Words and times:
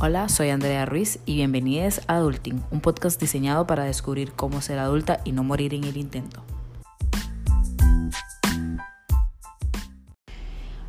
Hola, 0.00 0.28
soy 0.28 0.50
Andrea 0.50 0.86
Ruiz 0.86 1.18
y 1.26 1.34
bienvenidos 1.34 2.02
a 2.06 2.18
Adulting, 2.18 2.62
un 2.70 2.80
podcast 2.80 3.20
diseñado 3.20 3.66
para 3.66 3.82
descubrir 3.82 4.30
cómo 4.30 4.60
ser 4.60 4.78
adulta 4.78 5.20
y 5.24 5.32
no 5.32 5.42
morir 5.42 5.74
en 5.74 5.82
el 5.82 5.96
intento. 5.96 6.40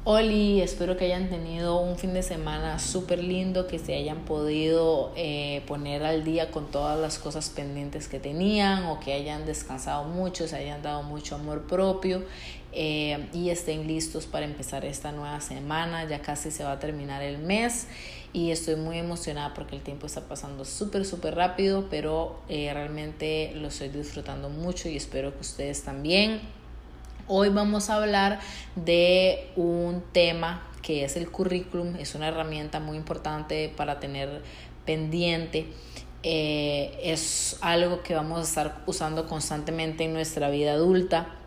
Hola, 0.03 0.63
espero 0.63 0.95
que 0.95 1.05
hayan 1.05 1.27
tenido 1.27 1.81
un 1.81 1.97
fin 1.97 2.13
de 2.13 2.21
semana 2.21 2.77
súper 2.77 3.23
lindo, 3.23 3.65
que 3.65 3.79
se 3.79 3.95
hayan 3.95 4.25
podido 4.25 5.11
eh, 5.15 5.63
poner 5.65 6.03
al 6.03 6.23
día 6.23 6.51
con 6.51 6.69
todas 6.69 6.99
las 6.99 7.17
cosas 7.17 7.49
pendientes 7.49 8.07
que 8.07 8.19
tenían 8.19 8.85
o 8.85 8.99
que 8.99 9.13
hayan 9.13 9.43
descansado 9.45 10.03
mucho, 10.03 10.47
se 10.47 10.55
hayan 10.55 10.83
dado 10.83 11.01
mucho 11.01 11.35
amor 11.35 11.63
propio 11.63 12.23
eh, 12.73 13.27
y 13.33 13.49
estén 13.49 13.87
listos 13.87 14.27
para 14.27 14.45
empezar 14.45 14.85
esta 14.85 15.11
nueva 15.11 15.41
semana. 15.41 16.07
Ya 16.07 16.21
casi 16.21 16.51
se 16.51 16.63
va 16.63 16.73
a 16.73 16.79
terminar 16.79 17.23
el 17.23 17.39
mes 17.39 17.87
y 18.33 18.51
estoy 18.51 18.75
muy 18.75 18.97
emocionada 18.97 19.53
porque 19.53 19.75
el 19.75 19.81
tiempo 19.81 20.05
está 20.05 20.21
pasando 20.21 20.65
súper, 20.65 21.05
súper 21.05 21.35
rápido, 21.35 21.87
pero 21.89 22.39
eh, 22.47 22.69
realmente 22.73 23.51
lo 23.55 23.69
estoy 23.69 23.89
disfrutando 23.89 24.49
mucho 24.49 24.89
y 24.89 24.97
espero 24.97 25.33
que 25.33 25.41
ustedes 25.41 25.83
también. 25.83 26.41
Hoy 27.27 27.49
vamos 27.49 27.89
a 27.89 27.95
hablar 27.95 28.39
de 28.75 29.49
un 29.55 30.03
tema 30.11 30.67
que 30.81 31.03
es 31.03 31.15
el 31.15 31.29
currículum, 31.29 31.95
es 31.95 32.15
una 32.15 32.27
herramienta 32.27 32.79
muy 32.79 32.97
importante 32.97 33.71
para 33.75 33.99
tener 33.99 34.41
pendiente. 34.85 35.67
Eh, 36.21 36.99
es 37.03 37.57
algo 37.61 38.03
que 38.03 38.13
vamos 38.13 38.39
a 38.39 38.43
estar 38.43 38.83
usando 38.85 39.27
constantemente 39.27 40.03
en 40.03 40.13
nuestra 40.13 40.49
vida 40.49 40.73
adulta 40.73 41.38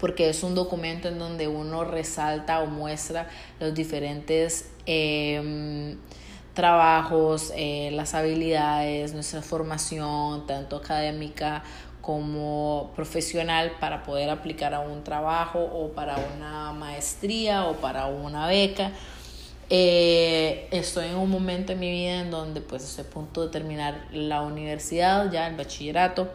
porque 0.00 0.28
es 0.28 0.42
un 0.42 0.54
documento 0.54 1.08
en 1.08 1.18
donde 1.18 1.48
uno 1.48 1.84
resalta 1.84 2.60
o 2.60 2.66
muestra 2.66 3.28
los 3.60 3.74
diferentes 3.74 4.70
em, 4.86 5.96
trabajos, 6.54 7.52
eh, 7.56 7.90
las 7.92 8.14
habilidades, 8.14 9.14
nuestra 9.14 9.42
formación, 9.42 10.46
tanto 10.46 10.76
académica 10.76 11.62
como 12.00 12.90
profesional 12.96 13.72
para 13.80 14.02
poder 14.02 14.30
aplicar 14.30 14.72
a 14.74 14.80
un 14.80 15.04
trabajo 15.04 15.60
o 15.60 15.90
para 15.92 16.16
una 16.36 16.72
maestría 16.72 17.66
o 17.66 17.74
para 17.74 18.06
una 18.06 18.46
beca. 18.46 18.92
Eh, 19.70 20.66
estoy 20.70 21.08
en 21.08 21.16
un 21.16 21.30
momento 21.30 21.72
en 21.72 21.80
mi 21.80 21.90
vida 21.90 22.20
en 22.20 22.30
donde 22.30 22.62
pues 22.62 22.82
estoy 22.82 23.04
a 23.04 23.10
punto 23.10 23.42
de 23.42 23.48
terminar 23.50 24.06
la 24.12 24.40
universidad, 24.40 25.30
ya 25.30 25.46
el 25.46 25.56
bachillerato 25.56 26.28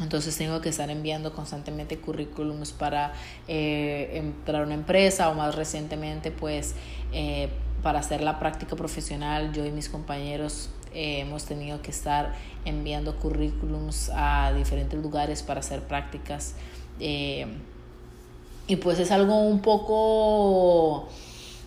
entonces 0.00 0.36
tengo 0.36 0.60
que 0.60 0.70
estar 0.70 0.90
enviando 0.90 1.32
constantemente 1.32 1.98
currículums 1.98 2.72
para 2.72 3.12
eh, 3.48 4.10
entrar 4.14 4.62
a 4.62 4.64
una 4.64 4.74
empresa 4.74 5.28
o 5.30 5.34
más 5.34 5.54
recientemente 5.54 6.30
pues 6.30 6.74
eh, 7.12 7.48
para 7.82 8.00
hacer 8.00 8.22
la 8.22 8.38
práctica 8.38 8.76
profesional 8.76 9.52
yo 9.52 9.64
y 9.64 9.70
mis 9.70 9.88
compañeros 9.88 10.70
eh, 10.94 11.20
hemos 11.20 11.44
tenido 11.44 11.82
que 11.82 11.90
estar 11.90 12.34
enviando 12.64 13.16
currículums 13.16 14.10
a 14.14 14.52
diferentes 14.52 15.00
lugares 15.00 15.42
para 15.42 15.60
hacer 15.60 15.82
prácticas 15.82 16.54
y 16.98 18.76
pues 18.76 18.98
es 18.98 19.10
algo 19.10 19.40
un 19.40 19.60
poco 19.60 21.08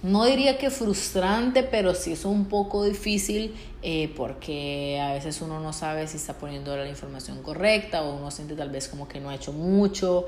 no 0.04 0.26
diría 0.26 0.58
que 0.58 0.70
frustrante, 0.70 1.64
pero 1.64 1.96
sí 1.96 2.12
es 2.12 2.26
un 2.26 2.46
poco 2.46 2.84
difícil 2.84 3.56
eh, 3.82 4.12
porque 4.18 5.00
a 5.02 5.14
veces 5.14 5.42
uno 5.42 5.62
no 5.62 5.72
sabe 5.72 6.08
si 6.08 6.18
está 6.18 6.34
poniendo 6.34 6.76
la 6.76 6.88
información 6.90 7.42
correcta 7.42 8.04
o 8.04 8.18
uno 8.18 8.30
siente 8.30 8.54
tal 8.56 8.70
vez 8.70 8.90
como 8.90 9.08
que 9.08 9.22
no 9.22 9.30
ha 9.30 9.36
hecho 9.36 9.54
mucho. 9.54 10.26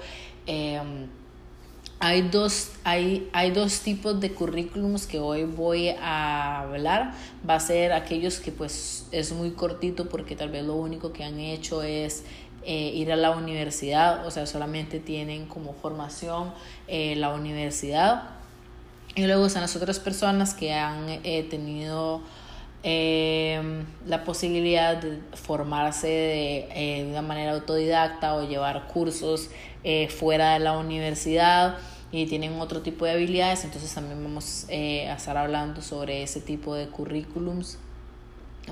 Em, 0.47 1.07
hay 1.99 2.21
dos, 2.21 2.71
hay, 2.85 3.29
hay 3.33 3.51
dos 3.51 3.81
tipos 3.81 4.19
de 4.21 4.31
currículums 4.31 5.07
que 5.07 5.19
hoy 5.19 5.43
voy 5.43 5.89
a 5.89 6.61
hablar. 6.61 7.13
Va 7.47 7.55
a 7.55 7.59
ser 7.59 7.91
aquellos 7.91 8.39
que 8.39 8.53
pues 8.53 9.07
es 9.11 9.33
muy 9.33 9.51
cortito 9.51 10.07
porque 10.07 10.37
tal 10.37 10.49
vez 10.51 10.63
lo 10.63 10.75
único 10.75 11.11
que 11.11 11.25
han 11.25 11.37
hecho 11.41 11.83
es 11.83 12.23
eh, 12.63 12.91
ir 12.95 13.11
a 13.11 13.17
la 13.17 13.31
universidad, 13.31 14.25
o 14.25 14.31
sea, 14.31 14.45
solamente 14.47 14.99
tienen 14.99 15.47
como 15.47 15.73
formación 15.73 16.53
eh, 16.87 17.15
la 17.17 17.33
universidad 17.33 18.35
y 19.15 19.25
luego 19.25 19.45
están 19.45 19.61
las 19.61 19.75
otras 19.75 19.99
personas 19.99 20.53
que 20.53 20.73
han 20.73 21.07
eh, 21.09 21.47
tenido 21.49 22.21
eh, 22.83 23.83
la 24.05 24.23
posibilidad 24.25 24.97
de 24.97 25.19
formarse 25.33 26.67
eh, 26.69 27.03
de, 27.03 27.09
una 27.09 27.21
manera 27.21 27.53
autodidacta 27.53 28.35
o 28.35 28.47
llevar 28.47 28.87
cursos 28.87 29.49
fuera 30.09 30.53
de 30.53 30.59
la 30.59 30.75
universidad 30.79 31.77
y 32.11 32.25
tienen 32.25 32.59
otro 32.59 32.81
tipo 32.81 33.05
de 33.05 33.11
habilidades. 33.11 33.65
Entonces 33.65 33.93
también 33.93 34.21
vamos 34.23 34.65
a 34.67 34.73
estar 34.73 35.37
hablando 35.37 35.83
sobre 35.83 36.23
ese 36.23 36.41
tipo 36.41 36.73
de 36.73 36.87
currículums. 36.87 37.77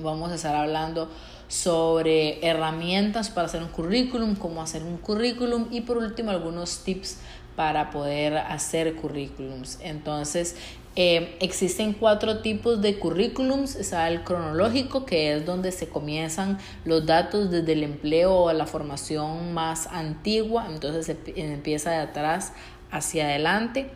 Vamos 0.02 0.32
a 0.32 0.36
estar 0.36 0.56
hablando 0.56 1.08
sobre 1.48 2.44
herramientas 2.44 3.30
para 3.30 3.46
hacer 3.46 3.62
un 3.62 3.70
currículum, 3.70 4.36
cómo 4.36 4.60
hacer 4.60 4.82
un 4.82 4.98
currículum 4.98 5.68
y 5.70 5.82
por 5.82 5.98
último 5.98 6.32
algunos 6.32 6.80
tips 6.80 7.20
para 7.56 7.92
poder 7.92 8.38
hacer 8.38 8.96
currículums. 8.96 9.80
Entonces, 9.82 10.56
eh, 10.96 11.38
existen 11.40 11.94
cuatro 11.94 12.40
tipos 12.40 12.82
de 12.82 13.00
currículums. 13.00 13.76
Está 13.76 14.08
el 14.08 14.24
cronológico, 14.24 15.06
que 15.06 15.34
es 15.34 15.46
donde 15.46 15.72
se 15.72 15.88
comienzan 15.88 16.60
los 16.86 17.06
datos 17.06 17.50
desde 17.50 17.74
el 17.74 17.84
empleo 17.84 18.50
a 18.50 18.54
la 18.54 18.68
formación 18.68 19.54
más 19.54 19.88
antigua. 19.88 20.68
Entonces 20.70 21.06
se 21.06 21.18
empieza 21.36 21.92
de 21.92 21.98
atrás 21.98 22.54
hacia 22.92 23.26
adelante. 23.26 23.90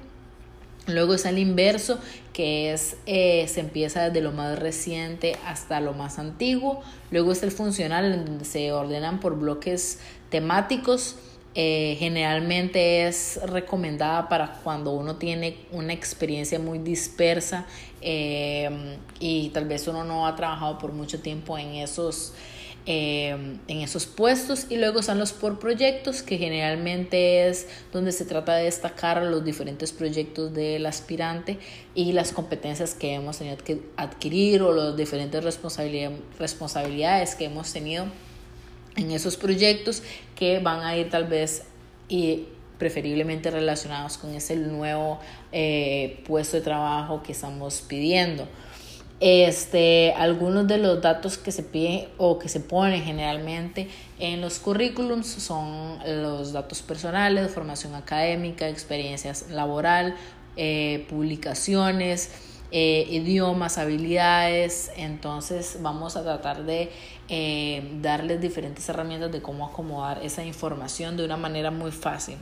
Luego 0.87 1.13
está 1.13 1.29
el 1.29 1.37
inverso, 1.37 1.99
que 2.31 2.71
es 2.71 2.95
eh, 3.05 3.45
se 3.49 3.59
empieza 3.59 4.05
desde 4.05 4.21
lo 4.21 4.31
más 4.31 4.57
reciente 4.57 5.35
hasta 5.45 5.81
lo 5.81 5.93
más 5.93 6.17
antiguo. 6.17 6.81
Luego 7.11 7.33
está 7.33 7.45
el 7.45 7.51
funcional, 7.51 8.05
en 8.05 8.25
donde 8.25 8.45
se 8.45 8.71
ordenan 8.71 9.19
por 9.19 9.37
bloques 9.37 9.99
temáticos. 10.29 11.15
Eh, 11.59 11.95
generalmente 11.97 13.07
es 13.07 13.39
recomendada 13.43 14.29
para 14.29 14.59
cuando 14.63 14.91
uno 14.91 15.15
tiene 15.15 15.57
una 15.71 15.91
experiencia 15.91 16.59
muy 16.59 16.77
dispersa 16.77 17.65
eh, 17.99 18.69
y 19.19 19.49
tal 19.49 19.67
vez 19.67 19.87
uno 19.87 20.03
no 20.03 20.27
ha 20.27 20.35
trabajado 20.35 20.77
por 20.77 20.91
mucho 20.91 21.19
tiempo 21.19 21.57
en 21.57 21.69
esos, 21.73 22.33
eh, 22.85 23.57
en 23.67 23.77
esos 23.79 24.05
puestos 24.05 24.67
y 24.69 24.75
luego 24.75 24.99
están 24.99 25.17
los 25.17 25.33
por 25.33 25.57
proyectos 25.57 26.21
que 26.21 26.37
generalmente 26.37 27.47
es 27.47 27.67
donde 27.91 28.11
se 28.11 28.25
trata 28.25 28.53
de 28.53 28.65
destacar 28.65 29.23
los 29.23 29.43
diferentes 29.43 29.91
proyectos 29.91 30.53
del 30.53 30.85
aspirante 30.85 31.57
y 31.95 32.11
las 32.11 32.33
competencias 32.33 32.93
que 32.93 33.15
hemos 33.15 33.39
tenido 33.39 33.57
que 33.57 33.81
adquirir 33.95 34.61
o 34.61 34.73
las 34.73 34.95
diferentes 34.95 35.43
responsabilidades 35.43 37.33
que 37.33 37.45
hemos 37.45 37.73
tenido 37.73 38.05
en 38.97 39.11
esos 39.11 39.37
proyectos 39.37 40.03
que 40.35 40.59
van 40.59 40.81
a 40.81 40.97
ir 40.97 41.09
tal 41.09 41.25
vez 41.25 41.63
y 42.09 42.47
preferiblemente 42.77 43.49
relacionados 43.49 44.17
con 44.17 44.33
ese 44.35 44.55
nuevo 44.55 45.19
eh, 45.51 46.21
puesto 46.27 46.57
de 46.57 46.63
trabajo 46.63 47.23
que 47.23 47.31
estamos 47.31 47.81
pidiendo. 47.87 48.47
Este, 49.19 50.13
algunos 50.13 50.67
de 50.67 50.77
los 50.77 51.01
datos 51.01 51.39
que 51.39 51.51
se 51.51 51.63
piden 51.63 52.07
o 52.17 52.37
que 52.37 52.49
se 52.49 52.59
ponen 52.59 53.01
generalmente 53.01 53.89
en 54.19 54.41
los 54.41 54.59
currículums 54.59 55.25
son 55.25 55.97
los 56.05 56.53
datos 56.53 56.83
personales, 56.83 57.49
formación 57.51 57.95
académica, 57.95 58.69
experiencias 58.69 59.49
laboral, 59.49 60.15
eh, 60.55 61.07
publicaciones, 61.09 62.29
eh, 62.71 63.07
idiomas, 63.09 63.79
habilidades. 63.79 64.91
Entonces 64.97 65.77
vamos 65.81 66.15
a 66.15 66.23
tratar 66.23 66.65
de 66.65 66.91
eh, 67.29 67.97
darles 68.01 68.39
diferentes 68.39 68.87
herramientas 68.89 69.31
de 69.31 69.41
cómo 69.41 69.65
acomodar 69.65 70.23
esa 70.23 70.43
información 70.43 71.17
de 71.17 71.25
una 71.25 71.37
manera 71.37 71.71
muy 71.71 71.91
fácil. 71.91 72.37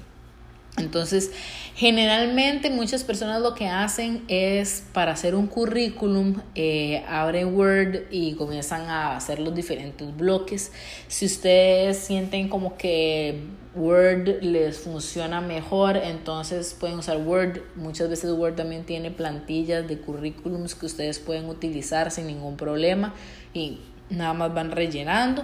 Entonces, 0.77 1.31
generalmente 1.75 2.69
muchas 2.69 3.05
personas 3.05 3.41
lo 3.41 3.55
que 3.55 3.67
hacen 3.67 4.23
es 4.27 4.83
para 4.91 5.13
hacer 5.13 5.33
un 5.33 5.47
currículum, 5.47 6.41
eh, 6.53 7.03
abren 7.07 7.55
Word 7.55 8.07
y 8.11 8.33
comienzan 8.33 8.89
a 8.89 9.15
hacer 9.15 9.39
los 9.39 9.55
diferentes 9.55 10.15
bloques. 10.17 10.73
Si 11.07 11.25
ustedes 11.25 11.97
sienten 11.97 12.49
como 12.49 12.75
que 12.75 13.39
Word 13.73 14.41
les 14.41 14.77
funciona 14.77 15.39
mejor, 15.39 15.95
entonces 15.95 16.75
pueden 16.77 16.99
usar 16.99 17.17
Word. 17.17 17.61
Muchas 17.75 18.09
veces 18.09 18.31
Word 18.31 18.55
también 18.55 18.83
tiene 18.83 19.11
plantillas 19.11 19.87
de 19.87 19.97
currículums 19.97 20.75
que 20.75 20.87
ustedes 20.87 21.19
pueden 21.19 21.45
utilizar 21.45 22.11
sin 22.11 22.27
ningún 22.27 22.57
problema 22.57 23.13
y 23.53 23.79
nada 24.09 24.33
más 24.33 24.53
van 24.53 24.71
rellenando. 24.71 25.43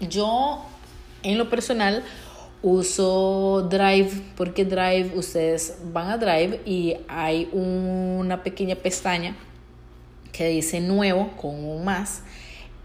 Yo, 0.00 0.64
en 1.22 1.38
lo 1.38 1.50
personal, 1.50 2.02
uso 2.62 3.66
Drive 3.70 4.10
porque 4.36 4.64
Drive, 4.64 5.12
ustedes 5.14 5.78
van 5.92 6.08
a 6.08 6.18
Drive 6.18 6.60
y 6.66 6.96
hay 7.08 7.48
una 7.52 8.42
pequeña 8.42 8.76
pestaña 8.76 9.34
que 10.32 10.48
dice 10.48 10.80
nuevo 10.80 11.30
con 11.36 11.54
un 11.54 11.84
más. 11.84 12.22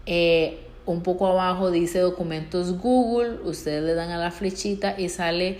Eh, 0.06 0.60
un 0.86 1.02
poco 1.02 1.26
abajo 1.26 1.70
dice 1.70 1.98
documentos 1.98 2.78
Google, 2.78 3.40
ustedes 3.44 3.82
le 3.82 3.94
dan 3.94 4.10
a 4.10 4.18
la 4.18 4.30
flechita 4.30 4.94
y 4.98 5.08
sale 5.08 5.58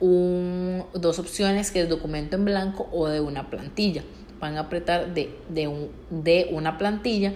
un, 0.00 0.84
dos 0.94 1.18
opciones 1.18 1.72
que 1.72 1.80
es 1.80 1.88
documento 1.88 2.36
en 2.36 2.44
blanco 2.44 2.88
o 2.92 3.08
de 3.08 3.20
una 3.20 3.50
plantilla. 3.50 4.04
van 4.40 4.56
a 4.56 4.60
apretar 4.60 5.14
de, 5.14 5.36
de, 5.48 5.66
un, 5.66 5.90
de 6.10 6.48
una 6.52 6.78
plantilla 6.78 7.32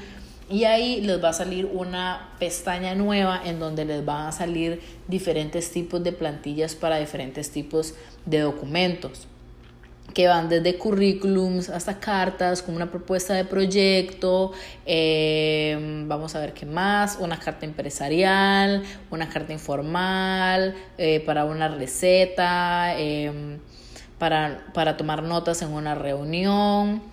y 0.53 0.65
ahí 0.65 1.01
les 1.01 1.23
va 1.25 1.31
a 1.31 1.33
salir 1.33 1.65
una 1.73 2.29
pestaña 2.39 2.95
nueva 2.95 3.41
en 3.43 3.59
donde 3.59 3.87
les 3.87 4.05
van 4.05 4.27
a 4.27 4.33
salir 4.33 4.83
diferentes 5.09 5.71
tipos 5.73 6.05
de 6.05 6.13
plantillas 6.13 6.75
para 6.75 6.99
diferentes 6.99 7.51
tipos 7.51 7.95
de 8.27 8.41
documentos 8.41 9.27
que 10.13 10.29
van 10.29 10.51
desde 10.51 10.77
currículums 10.77 11.71
hasta 11.71 11.99
cartas 11.99 12.61
como 12.61 12.77
una 12.77 12.91
propuesta 12.91 13.33
de 13.33 13.47
proyecto, 13.47 14.53
eh, 14.85 16.05
vamos 16.07 16.35
a 16.35 16.41
ver 16.41 16.53
qué 16.53 16.67
más, 16.67 17.17
una 17.19 17.39
carta 17.39 17.65
empresarial, 17.65 18.83
una 19.11 19.31
carta 19.31 19.55
informal, 19.55 20.75
eh, 20.99 21.21
para 21.21 21.47
una 21.47 21.69
receta, 21.69 22.93
eh, 22.99 23.59
para, 24.19 24.67
para 24.75 24.99
tomar 24.99 25.23
notas 25.23 25.63
en 25.63 25.71
una 25.71 25.95
reunión 25.95 27.12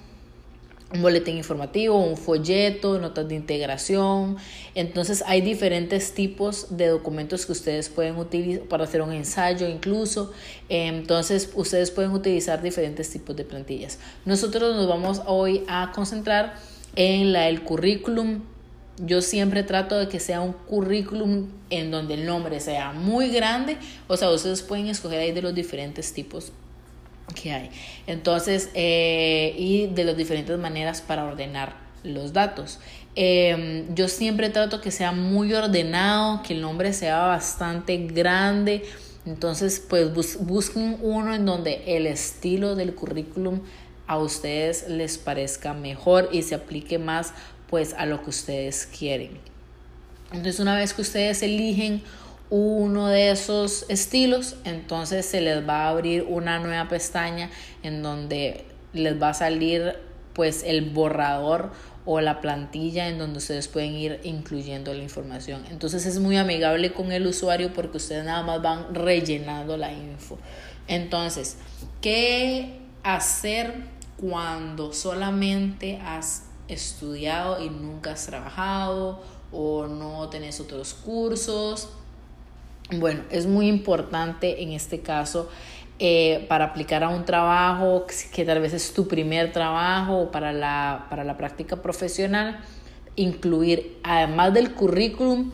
un 0.91 1.03
boletín 1.03 1.37
informativo, 1.37 1.97
un 1.97 2.17
folleto, 2.17 2.97
notas 2.99 3.27
de 3.27 3.35
integración. 3.35 4.37
Entonces 4.73 5.23
hay 5.27 5.41
diferentes 5.41 6.13
tipos 6.13 6.75
de 6.75 6.87
documentos 6.87 7.45
que 7.45 7.51
ustedes 7.51 7.89
pueden 7.89 8.17
utilizar 8.17 8.63
para 8.67 8.85
hacer 8.85 9.01
un 9.01 9.13
ensayo 9.13 9.67
incluso. 9.67 10.31
Entonces 10.67 11.51
ustedes 11.53 11.91
pueden 11.91 12.11
utilizar 12.11 12.61
diferentes 12.61 13.09
tipos 13.09 13.35
de 13.35 13.43
plantillas. 13.43 13.99
Nosotros 14.25 14.75
nos 14.75 14.87
vamos 14.87 15.21
hoy 15.27 15.63
a 15.67 15.91
concentrar 15.93 16.55
en 16.95 17.33
la 17.33 17.41
del 17.41 17.63
currículum. 17.63 18.41
Yo 18.97 19.21
siempre 19.21 19.63
trato 19.63 19.97
de 19.97 20.09
que 20.09 20.19
sea 20.19 20.41
un 20.41 20.53
currículum 20.53 21.47
en 21.69 21.91
donde 21.91 22.15
el 22.15 22.25
nombre 22.25 22.59
sea 22.59 22.93
muy 22.93 23.29
grande. 23.29 23.77
O 24.07 24.17
sea, 24.17 24.31
ustedes 24.31 24.63
pueden 24.63 24.87
escoger 24.87 25.19
ahí 25.19 25.31
de 25.31 25.41
los 25.41 25.53
diferentes 25.53 26.13
tipos 26.13 26.51
que 27.29 27.51
hay. 27.51 27.69
Entonces, 28.07 28.69
eh, 28.73 29.55
y 29.57 29.87
de 29.87 30.03
las 30.03 30.17
diferentes 30.17 30.57
maneras 30.57 31.01
para 31.01 31.25
ordenar 31.25 31.75
los 32.03 32.33
datos. 32.33 32.79
Em, 33.15 33.93
yo 33.95 34.07
siempre 34.07 34.49
trato 34.49 34.81
que 34.81 34.91
sea 34.91 35.11
muy 35.11 35.53
ordenado, 35.53 36.41
que 36.43 36.53
el 36.53 36.61
nombre 36.61 36.93
sea 36.93 37.19
bastante 37.19 37.97
grande. 37.97 38.83
Entonces, 39.25 39.83
pues 39.87 40.13
busquen 40.39 40.97
uno 41.01 41.33
en 41.33 41.45
donde 41.45 41.83
el 41.85 42.07
estilo 42.07 42.75
del 42.75 42.95
currículum 42.95 43.61
a 44.07 44.17
ustedes 44.17 44.87
les 44.87 45.17
parezca 45.17 45.73
mejor 45.73 46.29
y 46.31 46.41
se 46.41 46.55
aplique 46.55 46.97
más 46.97 47.33
pues 47.69 47.93
a 47.93 48.05
lo 48.05 48.23
que 48.23 48.31
ustedes 48.31 48.87
quieren. 48.87 49.37
Entonces, 50.31 50.59
una 50.59 50.75
vez 50.75 50.93
que 50.93 51.01
ustedes 51.01 51.43
eligen 51.43 52.01
uno 52.49 53.07
de 53.07 53.31
esos 53.31 53.85
estilos, 53.89 54.55
entonces 54.63 55.25
se 55.25 55.41
les 55.41 55.67
va 55.67 55.83
a 55.83 55.89
abrir 55.89 56.25
una 56.27 56.59
nueva 56.59 56.87
pestaña 56.87 57.49
en 57.83 58.01
donde 58.01 58.65
les 58.93 59.21
va 59.21 59.29
a 59.29 59.33
salir 59.33 59.97
pues 60.33 60.63
el 60.63 60.89
borrador 60.89 61.71
o 62.05 62.21
la 62.21 62.41
plantilla 62.41 63.07
en 63.07 63.19
donde 63.19 63.37
ustedes 63.37 63.67
pueden 63.67 63.93
ir 63.93 64.19
incluyendo 64.23 64.93
la 64.93 65.03
información. 65.03 65.63
Entonces 65.69 66.05
es 66.05 66.19
muy 66.19 66.37
amigable 66.37 66.91
con 66.91 67.11
el 67.11 67.27
usuario 67.27 67.71
porque 67.73 67.97
ustedes 67.97 68.25
nada 68.25 68.41
más 68.41 68.61
van 68.61 68.95
rellenando 68.95 69.77
la 69.77 69.91
info. 69.91 70.39
Entonces, 70.87 71.57
¿qué 72.01 72.79
hacer 73.03 73.83
cuando 74.17 74.91
solamente 74.91 75.99
has 76.03 76.45
estudiado 76.67 77.63
y 77.63 77.69
nunca 77.69 78.13
has 78.13 78.25
trabajado 78.25 79.21
o 79.51 79.85
no 79.85 80.29
tenés 80.29 80.59
otros 80.59 80.95
cursos? 80.95 81.89
Bueno, 82.91 83.21
es 83.29 83.45
muy 83.45 83.67
importante 83.67 84.63
en 84.63 84.71
este 84.71 85.01
caso 85.01 85.47
eh, 85.99 86.45
para 86.49 86.65
aplicar 86.65 87.03
a 87.03 87.09
un 87.09 87.23
trabajo 87.23 88.07
que 88.33 88.45
tal 88.45 88.61
vez 88.61 88.73
es 88.73 88.93
tu 88.93 89.07
primer 89.07 89.51
trabajo 89.51 90.31
para 90.31 90.53
la, 90.53 91.05
para 91.07 91.23
la 91.23 91.37
práctica 91.37 91.83
profesional, 91.83 92.59
incluir 93.15 93.99
además 94.01 94.55
del 94.55 94.73
currículum 94.73 95.51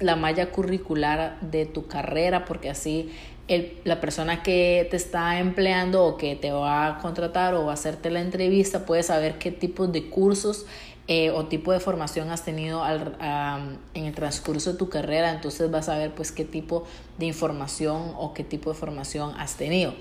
la 0.00 0.16
malla 0.16 0.50
curricular 0.50 1.38
de 1.42 1.66
tu 1.66 1.86
carrera, 1.88 2.46
porque 2.46 2.70
así 2.70 3.10
el, 3.48 3.76
la 3.84 4.00
persona 4.00 4.42
que 4.42 4.86
te 4.90 4.96
está 4.96 5.40
empleando 5.40 6.06
o 6.06 6.16
que 6.16 6.36
te 6.36 6.52
va 6.52 6.86
a 6.86 6.98
contratar 6.98 7.54
o 7.54 7.66
va 7.66 7.72
a 7.72 7.74
hacerte 7.74 8.08
la 8.08 8.20
entrevista 8.20 8.86
puede 8.86 9.02
saber 9.02 9.36
qué 9.36 9.50
tipos 9.50 9.92
de 9.92 10.08
cursos 10.08 10.64
eh, 11.10 11.30
o 11.30 11.46
tipo 11.46 11.72
de 11.72 11.80
formación 11.80 12.30
has 12.30 12.44
tenido 12.44 12.84
al, 12.84 13.16
en 13.94 14.04
el 14.04 14.14
transcurso 14.14 14.72
de 14.72 14.78
tu 14.78 14.90
carrera, 14.90 15.30
entonces 15.30 15.70
vas 15.70 15.88
a 15.88 15.96
ver 15.96 16.14
pues 16.14 16.32
qué 16.32 16.44
tipo 16.44 16.84
de 17.16 17.24
información 17.24 18.12
o 18.16 18.34
qué 18.34 18.44
tipo 18.44 18.70
de 18.70 18.78
formación 18.78 19.32
has 19.38 19.56
tenido. 19.56 19.94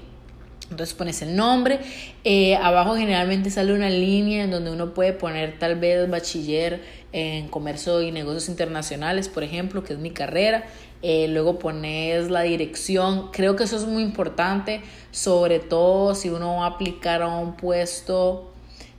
Entonces 0.70 0.94
pones 0.94 1.22
el 1.22 1.38
nombre, 1.38 1.80
eh, 2.26 2.58
abajo 2.58 2.98
generalmente 2.98 3.50
sale 3.50 3.74
una 3.74 3.90
línea 3.90 4.44
en 4.44 4.52
donde 4.52 4.70
uno 4.70 4.94
puede 4.94 5.14
poner 5.14 5.58
tal 5.60 5.80
vez 5.80 6.10
bachiller 6.10 6.84
en 7.14 7.48
comercio 7.48 8.02
y 8.02 8.12
negocios 8.12 8.50
internacionales, 8.50 9.30
por 9.30 9.46
ejemplo, 9.46 9.86
que 9.86 9.94
es 9.94 10.00
mi 10.00 10.12
carrera. 10.12 10.66
Eh, 11.04 11.30
luego 11.30 11.58
pones 11.58 12.30
la 12.30 12.42
dirección, 12.42 13.30
creo 13.32 13.56
que 13.56 13.64
eso 13.64 13.78
es 13.78 13.86
muy 13.86 14.04
importante, 14.04 14.82
sobre 15.12 15.60
todo 15.60 16.16
si 16.16 16.30
uno 16.30 16.58
va 16.58 16.66
a 16.66 16.70
aplicar 16.72 17.22
a 17.22 17.30
un 17.30 17.56
puesto 17.56 18.52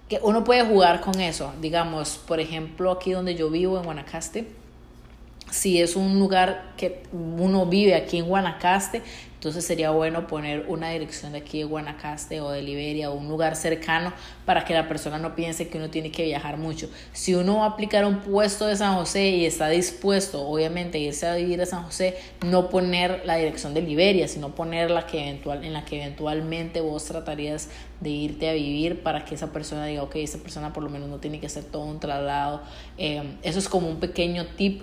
que 0.09 0.19
uno 0.23 0.45
puede 0.45 0.65
jugar 0.65 1.01
con 1.01 1.21
eso. 1.21 1.53
Digamos, 1.61 2.19
por 2.27 2.41
ejemplo, 2.41 2.91
aquí 2.91 3.13
donde 3.13 3.35
yo 3.35 3.51
vivo, 3.51 3.79
en 3.79 3.85
Guanacaste, 3.85 4.47
si 5.51 5.81
es 5.81 5.97
un 5.97 6.19
lugar 6.19 6.73
que 6.77 7.03
uno 7.13 7.67
vive 7.67 7.95
aquí 7.95 8.19
en 8.19 8.27
Guanacaste, 8.27 9.03
entonces 9.39 9.65
sería 9.65 9.91
bueno 9.91 10.27
poner 10.27 10.65
una 10.67 10.91
dirección 10.91 11.31
de 11.31 11.39
aquí 11.39 11.59
de 11.59 11.65
Guanacaste 11.65 12.41
o 12.41 12.51
de 12.51 12.61
Liberia 12.61 13.09
o 13.09 13.15
un 13.15 13.29
lugar 13.29 13.55
cercano 13.55 14.13
para 14.45 14.65
que 14.65 14.75
la 14.75 14.89
persona 14.89 15.17
no 15.17 15.37
piense 15.37 15.69
que 15.69 15.79
uno 15.79 15.91
tiene 15.91 16.11
que 16.11 16.25
viajar 16.25 16.57
mucho. 16.57 16.91
Si 17.13 17.37
uno 17.37 17.59
va 17.59 17.67
a 17.67 17.69
aplicar 17.69 18.05
un 18.05 18.19
puesto 18.19 18.67
de 18.67 18.75
San 18.75 18.97
José 18.97 19.29
y 19.29 19.47
está 19.47 19.69
dispuesto, 19.69 20.43
obviamente, 20.43 20.99
a 20.99 21.01
irse 21.03 21.29
a 21.29 21.37
vivir 21.37 21.63
a 21.63 21.67
San 21.67 21.85
José, 21.85 22.17
no 22.45 22.69
poner 22.69 23.23
la 23.27 23.37
dirección 23.37 23.75
de 23.75 23.83
Liberia, 23.83 24.27
sino 24.27 24.57
poner 24.57 24.91
la 24.91 25.07
que 25.07 25.21
eventual, 25.21 25.65
en 25.65 25.73
la 25.73 25.85
que 25.85 26.03
eventualmente 26.03 26.81
vos 26.81 27.05
tratarías 27.05 27.69
de 28.01 28.11
irte 28.11 28.49
a 28.49 28.55
vivir 28.55 29.05
para 29.05 29.25
que 29.25 29.37
esa 29.37 29.53
persona 29.53 29.87
diga, 29.87 30.03
ok, 30.03 30.17
esa 30.17 30.39
persona 30.39 30.73
por 30.73 30.83
lo 30.83 30.91
menos 30.91 31.09
no 31.09 31.19
tiene 31.19 31.39
que 31.39 31.47
hacer 31.47 31.63
todo 31.63 31.85
un 31.85 32.01
traslado. 32.01 32.61
Eh, 32.97 33.23
eso 33.45 33.61
es 33.61 33.69
como 33.69 33.89
un 33.89 34.01
pequeño 34.01 34.47
tip 34.57 34.83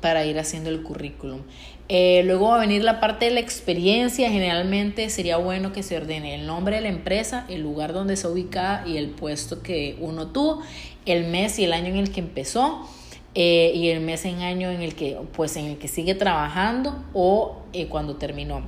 para 0.00 0.24
ir 0.24 0.38
haciendo 0.38 0.70
el 0.70 0.82
currículum. 0.82 1.42
Eh, 1.88 2.22
luego 2.24 2.48
va 2.48 2.56
a 2.56 2.60
venir 2.60 2.82
la 2.82 3.00
parte 3.00 3.26
de 3.26 3.32
la 3.32 3.40
experiencia. 3.40 4.30
Generalmente 4.30 5.10
sería 5.10 5.36
bueno 5.36 5.72
que 5.72 5.82
se 5.82 5.96
ordene 5.96 6.34
el 6.34 6.46
nombre 6.46 6.76
de 6.76 6.82
la 6.82 6.88
empresa, 6.88 7.44
el 7.48 7.62
lugar 7.62 7.92
donde 7.92 8.16
se 8.16 8.26
ubica 8.26 8.84
y 8.86 8.96
el 8.96 9.10
puesto 9.10 9.62
que 9.62 9.96
uno 10.00 10.28
tuvo, 10.28 10.62
el 11.06 11.24
mes 11.24 11.58
y 11.58 11.64
el 11.64 11.72
año 11.72 11.88
en 11.88 11.96
el 11.96 12.10
que 12.10 12.20
empezó. 12.20 12.88
Eh, 13.36 13.72
y 13.74 13.88
el 13.88 14.00
mes 14.00 14.24
en 14.26 14.42
año 14.42 14.70
en 14.70 14.80
el 14.80 14.94
que 14.94 15.18
pues 15.32 15.56
en 15.56 15.64
el 15.64 15.76
que 15.76 15.88
sigue 15.88 16.14
trabajando 16.14 17.04
o 17.14 17.62
eh, 17.72 17.88
cuando 17.88 18.14
terminó 18.14 18.62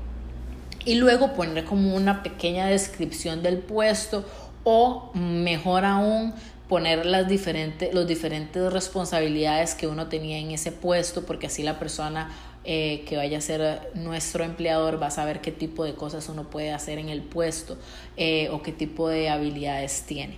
y 0.86 0.94
luego 0.94 1.34
poner 1.34 1.64
como 1.64 1.94
una 1.94 2.22
pequeña 2.22 2.66
descripción 2.66 3.42
del 3.42 3.58
puesto 3.58 4.24
o 4.64 5.10
mejor 5.14 5.84
aún 5.84 6.32
poner 6.68 7.04
las 7.06 7.28
diferentes, 7.28 7.92
los 7.92 8.06
diferentes 8.06 8.72
responsabilidades 8.72 9.74
que 9.74 9.86
uno 9.86 10.08
tenía 10.08 10.38
en 10.38 10.50
ese 10.50 10.72
puesto, 10.72 11.24
porque 11.26 11.46
así 11.46 11.62
la 11.62 11.78
persona 11.78 12.30
eh, 12.68 13.04
que 13.06 13.16
vaya 13.16 13.38
a 13.38 13.40
ser 13.40 13.92
nuestro 13.94 14.42
empleador 14.42 15.00
va 15.00 15.06
a 15.06 15.10
saber 15.12 15.40
qué 15.40 15.52
tipo 15.52 15.84
de 15.84 15.94
cosas 15.94 16.28
uno 16.28 16.50
puede 16.50 16.72
hacer 16.72 16.98
en 16.98 17.08
el 17.08 17.22
puesto 17.22 17.78
eh, 18.16 18.48
o 18.50 18.60
qué 18.60 18.72
tipo 18.72 19.08
de 19.08 19.28
habilidades 19.28 20.02
tiene. 20.02 20.36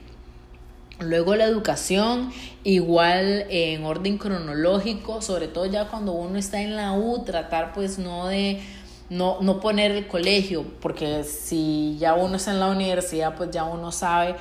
Luego 1.01 1.37
la 1.37 1.45
educación, 1.45 2.31
igual 2.65 3.47
en 3.49 3.83
orden 3.85 4.19
cronológico, 4.19 5.23
sobre 5.23 5.49
todo 5.49 5.65
ya 5.65 5.89
cuando 5.89 6.13
uno 6.13 6.39
está 6.39 6.61
en 6.61 6.77
la 6.77 6.93
U, 6.93 7.25
tratar 7.25 7.73
pues 7.73 7.99
no 7.99 8.27
de 8.27 8.61
no, 9.09 9.39
no 9.41 9.59
poner 9.59 9.93
el 9.93 10.07
colegio, 10.07 10.67
porque 10.81 11.25
si 11.25 11.97
ya 11.99 12.15
uno 12.15 12.37
está 12.37 12.51
en 12.51 12.61
la 12.61 12.69
universidad, 12.69 13.37
pues 13.37 13.51
ya 13.53 13.65
uno 13.65 13.91
sabe 13.91 14.37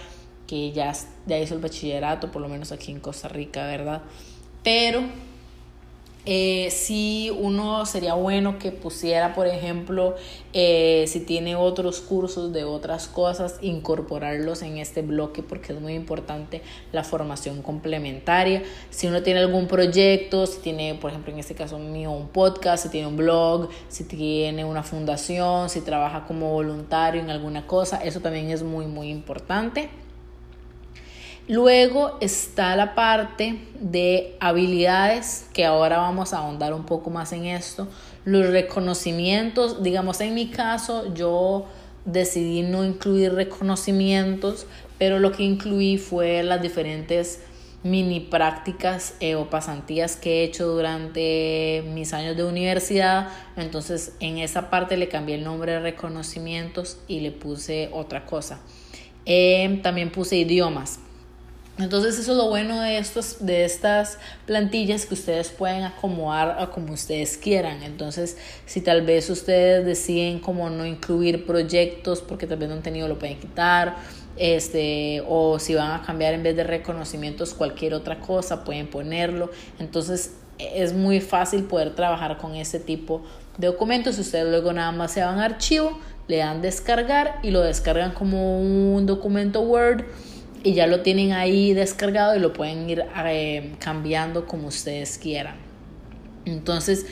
que 0.45 0.73
ya, 0.73 0.91
ya 1.25 1.37
hizo 1.39 1.55
el 1.55 1.61
bachillerato, 1.61 2.33
por 2.33 2.41
lo 2.41 2.49
menos 2.49 2.73
aquí 2.73 2.91
en 2.91 2.99
Costa 2.99 3.29
Rica, 3.29 3.65
¿verdad? 3.65 4.01
Pero 4.61 5.03
eh, 6.29 6.71
si 6.71 7.31
uno 7.39 7.85
sería 7.85 8.13
bueno 8.13 8.59
que 8.59 8.73
pusiera, 8.73 9.33
por 9.33 9.47
ejemplo, 9.47 10.15
eh, 10.51 11.05
si 11.07 11.21
tiene 11.21 11.55
otros 11.55 12.01
cursos 12.01 12.51
de 12.51 12.65
otras 12.65 13.07
cosas, 13.07 13.57
incorporarlos 13.61 14.61
en 14.61 14.77
este 14.77 15.01
bloque 15.01 15.41
porque 15.41 15.71
es 15.71 15.79
muy 15.79 15.93
importante 15.93 16.61
la 16.91 17.05
formación 17.05 17.61
complementaria. 17.61 18.61
Si 18.89 19.07
uno 19.07 19.23
tiene 19.23 19.39
algún 19.39 19.67
proyecto, 19.67 20.45
si 20.47 20.59
tiene, 20.59 20.95
por 20.95 21.11
ejemplo, 21.11 21.31
en 21.31 21.39
este 21.39 21.55
caso 21.55 21.79
mío, 21.79 22.11
un 22.11 22.27
podcast, 22.27 22.83
si 22.83 22.89
tiene 22.89 23.07
un 23.07 23.15
blog, 23.15 23.69
si 23.87 24.03
tiene 24.03 24.65
una 24.65 24.83
fundación, 24.83 25.69
si 25.69 25.79
trabaja 25.79 26.25
como 26.25 26.51
voluntario 26.51 27.21
en 27.21 27.29
alguna 27.29 27.65
cosa, 27.65 28.03
eso 28.03 28.19
también 28.19 28.49
es 28.49 28.63
muy, 28.63 28.85
muy 28.85 29.11
importante. 29.11 29.89
Luego 31.47 32.17
está 32.19 32.75
la 32.75 32.93
parte 32.93 33.59
de 33.79 34.35
habilidades, 34.39 35.47
que 35.53 35.65
ahora 35.65 35.97
vamos 35.97 36.33
a 36.33 36.39
ahondar 36.39 36.73
un 36.73 36.85
poco 36.85 37.09
más 37.09 37.31
en 37.31 37.45
esto. 37.45 37.87
Los 38.25 38.47
reconocimientos, 38.49 39.81
digamos 39.81 40.19
en 40.19 40.33
mi 40.33 40.49
caso, 40.49 41.13
yo 41.13 41.65
decidí 42.05 42.61
no 42.61 42.85
incluir 42.85 43.33
reconocimientos 43.33 44.67
pero 44.97 45.19
lo 45.19 45.31
que 45.31 45.43
incluí 45.43 45.97
fue 45.97 46.43
las 46.43 46.61
diferentes 46.61 47.41
mini 47.83 48.19
prácticas 48.19 49.15
eh, 49.19 49.35
o 49.35 49.49
pasantías 49.49 50.15
que 50.15 50.41
he 50.41 50.43
hecho 50.43 50.67
durante 50.67 51.83
mis 51.93 52.13
años 52.13 52.35
de 52.35 52.43
universidad. 52.43 53.29
Entonces 53.55 54.13
en 54.19 54.39
esa 54.39 54.69
parte 54.69 54.97
le 54.97 55.07
cambié 55.07 55.35
el 55.35 55.43
nombre 55.43 55.73
de 55.73 55.79
reconocimientos 55.79 56.97
y 57.07 57.19
le 57.19 57.31
puse 57.31 57.89
otra 57.93 58.25
cosa. 58.25 58.59
Em, 59.25 59.81
también 59.81 60.09
puse 60.11 60.37
idiomas. 60.37 60.99
Entonces 61.79 62.17
eso 62.17 62.31
es 62.31 62.37
lo 62.37 62.49
bueno 62.49 62.81
de, 62.81 62.97
estos, 62.97 63.45
de 63.45 63.63
estas 63.63 64.17
plantillas 64.45 65.05
que 65.05 65.13
ustedes 65.13 65.49
pueden 65.49 65.83
acomodar 65.83 66.57
a 66.59 66.71
como 66.71 66.93
ustedes 66.93 67.37
quieran. 67.37 67.83
Entonces 67.83 68.37
si 68.65 68.81
tal 68.81 69.03
vez 69.03 69.29
ustedes 69.29 69.85
deciden 69.85 70.39
como 70.39 70.69
no 70.69 70.85
incluir 70.85 71.45
proyectos 71.45 72.21
porque 72.21 72.47
tal 72.47 72.57
vez 72.57 72.69
no 72.69 72.75
han 72.75 72.81
tenido, 72.81 73.07
lo 73.07 73.19
pueden 73.19 73.39
quitar 73.39 73.95
este, 74.37 75.23
o 75.27 75.59
si 75.59 75.75
van 75.75 75.91
a 75.91 76.03
cambiar 76.03 76.33
en 76.33 76.43
vez 76.43 76.55
de 76.55 76.63
reconocimientos 76.63 77.53
cualquier 77.53 77.93
otra 77.93 78.19
cosa, 78.19 78.63
pueden 78.63 78.87
ponerlo. 78.87 79.51
Entonces 79.79 80.35
es 80.59 80.93
muy 80.93 81.21
fácil 81.21 81.63
poder 81.63 81.95
trabajar 81.95 82.37
con 82.37 82.55
ese 82.55 82.79
tipo 82.79 83.21
de 83.57 83.67
documentos. 83.67 84.17
Ustedes 84.19 84.47
luego 84.47 84.73
nada 84.73 84.91
más 84.91 85.11
se 85.11 85.21
van 85.21 85.39
a 85.39 85.45
archivo, 85.45 85.99
le 86.27 86.37
dan 86.37 86.61
descargar 86.61 87.39
y 87.43 87.51
lo 87.51 87.61
descargan 87.61 88.11
como 88.11 88.59
un 88.59 89.05
documento 89.05 89.61
Word 89.61 90.05
y 90.67 90.73
ya 90.73 90.85
lo 90.85 90.99
tienen 90.99 91.31
ahí 91.31 91.73
descargado 91.73 92.35
y 92.35 92.39
lo 92.39 92.51
pueden 92.51 92.89
ir 92.89 93.05
eh, 93.25 93.71
cambiando 93.79 94.45
como 94.45 94.67
ustedes 94.67 95.17
quieran. 95.17 95.55
Entonces, 96.43 97.05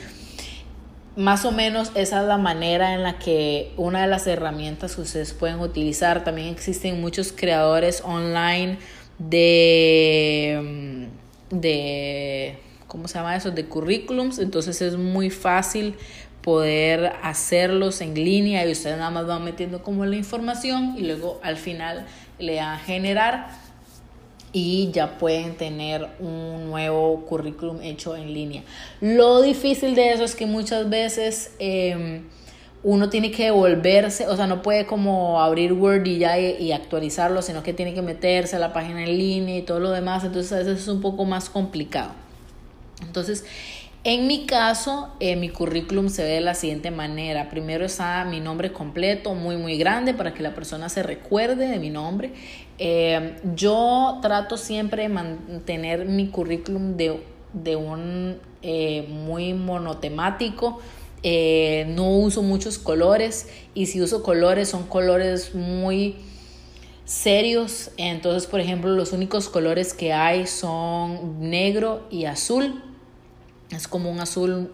más 1.16 1.46
o 1.46 1.52
menos 1.52 1.90
esa 1.94 2.20
es 2.20 2.28
la 2.28 2.36
manera 2.36 2.92
en 2.92 3.02
la 3.02 3.18
que 3.18 3.72
una 3.78 4.02
de 4.02 4.08
las 4.08 4.26
herramientas 4.26 4.96
que 4.96 5.00
ustedes 5.00 5.32
pueden 5.32 5.60
utilizar. 5.60 6.22
También 6.22 6.48
existen 6.48 7.00
muchos 7.00 7.32
creadores 7.32 8.02
online 8.04 8.76
de, 9.18 11.08
mm, 11.50 11.58
de 11.58 12.58
¿cómo 12.88 13.08
se 13.08 13.14
llama 13.14 13.36
eso? 13.36 13.52
De 13.52 13.64
currículums. 13.64 14.38
Entonces 14.38 14.82
es 14.82 14.98
muy 14.98 15.30
fácil 15.30 15.94
poder 16.42 17.14
hacerlos 17.22 18.02
en 18.02 18.14
línea 18.14 18.66
y 18.66 18.72
ustedes 18.72 18.98
nada 18.98 19.10
más 19.10 19.26
van 19.26 19.44
metiendo 19.44 19.82
como 19.82 20.04
la 20.04 20.16
información 20.16 20.94
y 20.98 21.06
luego 21.06 21.40
al 21.42 21.56
final 21.56 22.06
le 22.38 22.60
a 22.60 22.76
generar 22.78 23.48
y 24.52 24.90
ya 24.90 25.18
pueden 25.18 25.56
tener 25.56 26.08
un 26.18 26.70
nuevo 26.70 27.26
currículum 27.26 27.82
hecho 27.82 28.16
en 28.16 28.32
línea. 28.32 28.62
Lo 29.00 29.42
difícil 29.42 29.94
de 29.94 30.12
eso 30.12 30.24
es 30.24 30.34
que 30.34 30.46
muchas 30.46 30.88
veces 30.88 31.54
em, 31.58 32.22
uno 32.82 33.10
tiene 33.10 33.30
que 33.30 33.44
devolverse, 33.44 34.28
o 34.28 34.36
sea, 34.36 34.46
no 34.46 34.62
puede 34.62 34.86
como 34.86 35.42
abrir 35.42 35.72
Word 35.72 36.06
y 36.06 36.18
ya 36.18 36.38
y, 36.38 36.72
actualizarlo, 36.72 37.42
sino 37.42 37.62
que 37.62 37.72
tiene 37.72 37.92
que 37.92 38.00
meterse 38.00 38.56
a 38.56 38.58
la 38.58 38.72
página 38.72 39.02
en 39.02 39.18
línea 39.18 39.58
y 39.58 39.62
todo 39.62 39.80
lo 39.80 39.90
demás, 39.90 40.24
entonces 40.24 40.52
a 40.52 40.56
veces 40.56 40.82
es 40.82 40.88
un 40.88 41.00
poco 41.00 41.24
más 41.24 41.50
complicado. 41.50 42.12
Entonces, 43.02 43.44
en 44.08 44.28
mi 44.28 44.46
caso, 44.46 45.08
eh, 45.18 45.34
mi 45.34 45.48
currículum 45.48 46.10
se 46.10 46.22
ve 46.22 46.28
de 46.34 46.40
la 46.40 46.54
siguiente 46.54 46.92
manera. 46.92 47.50
Primero 47.50 47.84
está 47.84 48.24
mi 48.24 48.38
nombre 48.38 48.72
completo, 48.72 49.34
muy, 49.34 49.56
muy 49.56 49.78
grande, 49.78 50.14
para 50.14 50.32
que 50.32 50.44
la 50.44 50.54
persona 50.54 50.88
se 50.88 51.02
recuerde 51.02 51.66
de 51.66 51.80
mi 51.80 51.90
nombre. 51.90 52.32
Eh, 52.78 53.34
yo 53.56 54.20
trato 54.22 54.58
siempre 54.58 55.02
de 55.02 55.08
mantener 55.08 56.04
mi 56.04 56.28
currículum 56.28 56.96
de, 56.96 57.20
de 57.52 57.74
un 57.74 58.38
eh, 58.62 59.08
muy 59.08 59.54
monotemático. 59.54 60.80
No 61.88 62.08
uso 62.18 62.42
muchos 62.42 62.78
colores 62.78 63.48
y 63.74 63.86
si 63.86 64.00
uso 64.00 64.22
colores 64.22 64.68
son 64.68 64.86
colores 64.86 65.52
muy 65.52 66.14
serios. 67.04 67.90
Entonces, 67.96 68.46
por 68.46 68.60
ejemplo, 68.60 68.92
los 68.92 69.12
únicos 69.12 69.48
colores 69.48 69.94
que 69.94 70.12
hay 70.12 70.46
son 70.46 71.40
negro 71.40 72.06
y 72.08 72.26
azul. 72.26 72.84
Es 73.70 73.88
como 73.88 74.10
un 74.10 74.20
azul 74.20 74.70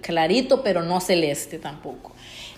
clarito, 0.00 0.62
pero 0.62 0.82
no 0.82 1.00
celeste 1.00 1.58
tampoco. 1.58 2.12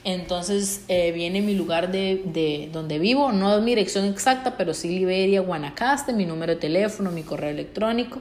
Entonces 0.05 0.83
eh, 0.89 1.13
viene 1.13 1.41
mi 1.41 1.55
lugar 1.55 1.91
de, 1.91 2.23
de, 2.27 2.69
donde 2.71 2.99
vivo, 2.99 3.33
no 3.33 3.59
mi 3.63 3.71
dirección 3.71 4.05
exacta, 4.05 4.59
pero 4.59 4.75
sí 4.75 4.91
Liberia, 4.91 5.41
Guanacaste, 5.41 6.13
mi 6.13 6.27
número 6.27 6.55
de 6.55 6.61
teléfono, 6.61 7.11
mi 7.11 7.23
correo 7.23 7.49
electrónico. 7.49 8.21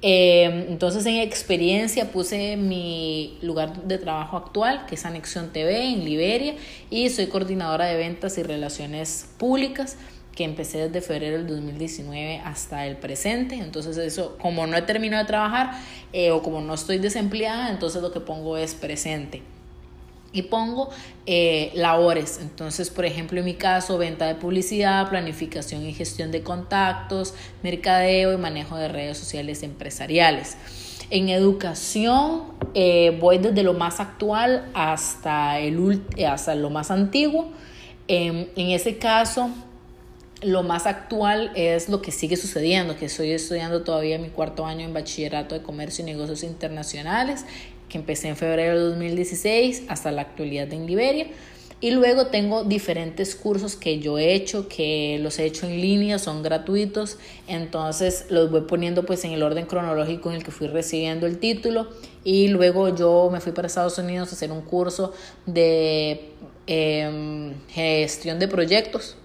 Eh, 0.00 0.66
entonces 0.68 1.04
en 1.06 1.16
experiencia 1.16 2.12
puse 2.12 2.56
mi 2.56 3.36
lugar 3.42 3.82
de 3.82 3.98
trabajo 3.98 4.36
actual, 4.36 4.86
que 4.86 4.94
es 4.94 5.04
Anexión 5.04 5.52
TV 5.52 5.92
en 5.92 6.04
Liberia, 6.04 6.54
y 6.88 7.08
soy 7.08 7.26
coordinadora 7.26 7.86
de 7.86 7.96
ventas 7.96 8.38
y 8.38 8.44
relaciones 8.44 9.28
públicas 9.38 9.96
que 10.38 10.44
empecé 10.44 10.88
desde 10.88 11.00
febrero 11.00 11.36
del 11.36 11.48
2019 11.48 12.40
hasta 12.44 12.86
el 12.86 12.96
presente. 12.96 13.56
Entonces 13.56 13.96
eso, 13.96 14.38
como 14.40 14.68
no 14.68 14.76
he 14.76 14.82
terminado 14.82 15.24
de 15.24 15.26
trabajar 15.26 15.72
eh, 16.12 16.30
o 16.30 16.44
como 16.44 16.60
no 16.60 16.74
estoy 16.74 16.98
desempleada, 16.98 17.70
entonces 17.70 18.00
lo 18.00 18.12
que 18.12 18.20
pongo 18.20 18.56
es 18.56 18.76
presente 18.76 19.42
y 20.32 20.42
pongo 20.42 20.90
eh, 21.26 21.72
labores. 21.74 22.38
Entonces, 22.40 22.88
por 22.88 23.04
ejemplo, 23.04 23.40
en 23.40 23.46
mi 23.46 23.54
caso, 23.54 23.98
venta 23.98 24.28
de 24.28 24.36
publicidad, 24.36 25.08
planificación 25.08 25.84
y 25.84 25.92
gestión 25.92 26.30
de 26.30 26.44
contactos, 26.44 27.34
mercadeo 27.64 28.32
y 28.32 28.36
manejo 28.36 28.76
de 28.76 28.86
redes 28.86 29.18
sociales 29.18 29.64
empresariales. 29.64 30.56
En 31.10 31.30
educación 31.30 32.44
eh, 32.74 33.18
voy 33.20 33.38
desde 33.38 33.64
lo 33.64 33.74
más 33.74 33.98
actual 33.98 34.70
hasta, 34.72 35.58
el, 35.58 36.00
hasta 36.24 36.54
lo 36.54 36.70
más 36.70 36.92
antiguo. 36.92 37.50
en 38.06 38.48
ese 38.56 38.98
caso, 38.98 39.50
lo 40.42 40.62
más 40.62 40.86
actual 40.86 41.50
es 41.54 41.88
lo 41.88 42.00
que 42.00 42.12
sigue 42.12 42.36
sucediendo, 42.36 42.96
que 42.96 43.06
estoy 43.06 43.32
estudiando 43.32 43.82
todavía 43.82 44.18
mi 44.18 44.28
cuarto 44.28 44.66
año 44.66 44.84
en 44.84 44.92
bachillerato 44.92 45.54
de 45.54 45.62
comercio 45.62 46.02
y 46.02 46.06
negocios 46.06 46.42
internacionales 46.42 47.44
que 47.88 47.98
empecé 47.98 48.28
en 48.28 48.36
febrero 48.36 48.78
de 48.78 48.84
2016 48.90 49.84
hasta 49.88 50.12
la 50.12 50.22
actualidad 50.22 50.72
en 50.72 50.86
Liberia. 50.86 51.26
Y 51.80 51.92
luego 51.92 52.26
tengo 52.26 52.64
diferentes 52.64 53.36
cursos 53.36 53.76
que 53.76 54.00
yo 54.00 54.18
he 54.18 54.34
hecho, 54.34 54.68
que 54.68 55.18
los 55.22 55.38
he 55.38 55.44
hecho 55.44 55.64
en 55.64 55.80
línea, 55.80 56.18
son 56.18 56.42
gratuitos, 56.42 57.18
entonces 57.46 58.26
los 58.30 58.50
voy 58.50 58.62
poniendo 58.62 59.06
pues 59.06 59.24
en 59.24 59.30
el 59.30 59.44
orden 59.44 59.64
cronológico 59.66 60.30
en 60.30 60.36
el 60.36 60.44
que 60.44 60.50
fui 60.50 60.66
recibiendo 60.66 61.26
el 61.26 61.38
título. 61.38 61.88
Y 62.24 62.48
luego 62.48 62.94
yo 62.94 63.30
me 63.30 63.40
fui 63.40 63.52
para 63.52 63.68
Estados 63.68 63.96
Unidos 63.96 64.30
a 64.30 64.34
hacer 64.34 64.50
un 64.50 64.62
curso 64.62 65.12
de 65.46 66.32
em, 66.66 67.54
gestión 67.68 68.40
de 68.40 68.48
proyectos, 68.48 69.16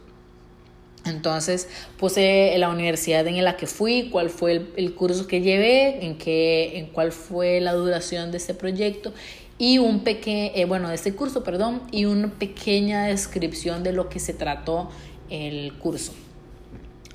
entonces 1.05 1.67
puse 1.97 2.53
la 2.57 2.69
universidad 2.69 3.27
en 3.27 3.43
la 3.43 3.57
que 3.57 3.67
fui, 3.67 4.09
cuál 4.09 4.29
fue 4.29 4.65
el, 4.75 4.95
curso 4.95 5.27
que 5.27 5.41
llevé, 5.41 6.05
en, 6.05 6.17
qué, 6.17 6.77
en 6.77 6.87
cuál 6.87 7.11
fue 7.11 7.59
la 7.59 7.73
duración 7.73 8.31
de 8.31 8.37
este 8.37 8.53
proyecto 8.53 9.13
y 9.57 9.77
un 9.77 10.03
pequeño, 10.03 10.51
eh, 10.55 10.65
bueno, 10.65 10.89
de 10.89 10.95
este 10.95 11.13
curso, 11.13 11.43
perdón, 11.43 11.83
y 11.91 12.05
una 12.05 12.29
pequeña 12.31 13.05
descripción 13.05 13.83
de 13.83 13.93
lo 13.93 14.09
que 14.09 14.19
se 14.19 14.33
trató 14.33 14.89
el 15.29 15.73
curso. 15.79 16.13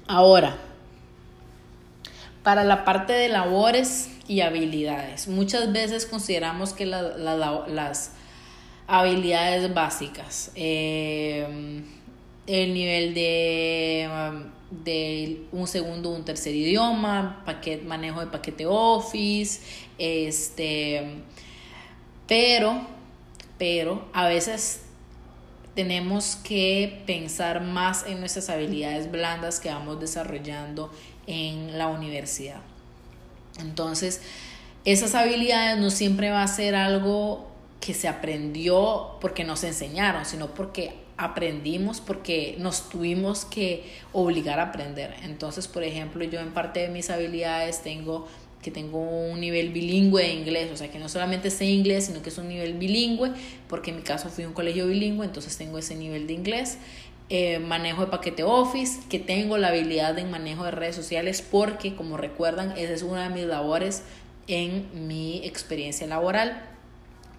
Ahora, 0.07 0.57
para 2.42 2.64
la 2.64 2.85
parte 2.85 3.12
de 3.12 3.28
labores 3.28 4.11
y 4.26 4.40
habilidades, 4.40 5.28
muchas 5.28 5.73
veces 5.73 6.07
consideramos 6.07 6.73
que 6.73 6.87
las 6.87 8.12
habilidades 8.87 9.75
básicas, 9.75 10.50
eh, 10.54 11.83
el 12.49 12.73
nivel 12.73 13.14
de, 13.14 14.09
um, 14.11 14.85
de 14.85 15.43
un 15.52 15.69
segundo, 15.69 16.11
un 16.11 16.25
tercer 16.25 16.55
idioma, 16.55 17.43
paquete, 17.45 17.85
manejo 17.85 18.21
de 18.21 18.26
paquete 18.26 18.64
Office, 18.67 19.61
este, 19.99 21.02
pero, 22.26 22.81
pero 23.59 24.09
a 24.14 24.26
veces 24.26 24.81
tenemos 25.75 26.37
que 26.37 27.02
pensar 27.07 27.61
más 27.62 28.07
en 28.07 28.19
nuestras 28.19 28.49
habilidades 28.49 29.11
blandas 29.11 29.61
que 29.61 29.69
vamos 29.69 30.00
desarrollando 30.00 30.90
en 31.26 31.76
la 31.76 31.88
universidad. 31.88 32.62
Entonces, 33.61 34.23
esas 34.87 35.14
habilidades 35.14 35.78
no 35.78 35.90
siempre 35.90 36.31
va 36.31 36.43
a 36.43 36.49
ser 36.49 36.75
algo 36.75 37.47
que 37.81 37.93
se 37.93 38.09
aprendió 38.09 39.19
porque 39.21 39.45
nos 39.45 39.62
enseñaron, 39.64 40.25
sino 40.25 40.55
porque 40.55 41.08
aprendimos 41.19 42.01
porque 42.01 42.55
nos 42.59 42.89
tuvimos 42.89 43.45
que 43.45 43.85
obligar 44.13 44.61
a 44.61 44.65
aprender. 44.65 45.15
Entonces, 45.25 45.67
por 45.69 45.83
ejemplo, 45.83 46.25
yo 46.25 46.41
en 46.41 46.53
parte 46.53 46.81
de 46.81 46.89
mis 46.89 47.11
habilidades 47.11 47.83
tengo 47.83 48.27
que 48.63 48.71
tengo 48.73 48.99
un 48.99 49.41
nivel 49.41 49.71
bilingüe 49.71 50.23
de 50.23 50.33
inglés, 50.33 50.71
o 50.73 50.77
sea 50.77 50.91
que 50.91 50.99
no 50.99 51.09
solamente 51.09 51.49
sé 51.49 51.67
inglés, 51.67 52.07
sino 52.07 52.23
que 52.23 52.31
es 52.31 52.39
un 52.39 52.49
nivel 52.49 52.75
bilingüe, 52.75 53.31
porque 53.69 53.91
en 53.91 53.99
mi 53.99 54.03
caso 54.03 54.31
fui 54.31 54.43
a 54.43 54.49
un 54.49 54.53
colegio 54.53 54.89
bilingüe, 54.89 55.25
entonces 55.25 55.57
tengo 55.57 55.79
ese 55.79 55.95
nivel 55.95 56.27
de 56.27 56.33
inglés. 56.33 56.79
Eh, 57.31 57.61
manejo 57.61 58.01
de 58.05 58.11
paquete 58.11 58.43
Office, 58.43 59.01
que 59.09 59.21
tengo 59.21 59.59
la 59.59 59.69
habilidad 59.69 60.15
de 60.15 60.25
manejo 60.25 60.65
de 60.65 60.73
redes 60.73 60.97
sociales, 60.97 61.41
porque 61.41 61.95
como 61.95 62.17
recuerdan, 62.17 62.73
esa 62.73 62.93
es 62.93 63.03
una 63.03 63.29
de 63.29 63.35
mis 63.35 63.45
labores 63.45 64.03
en 64.49 65.07
mi 65.07 65.41
experiencia 65.45 66.07
laboral 66.07 66.78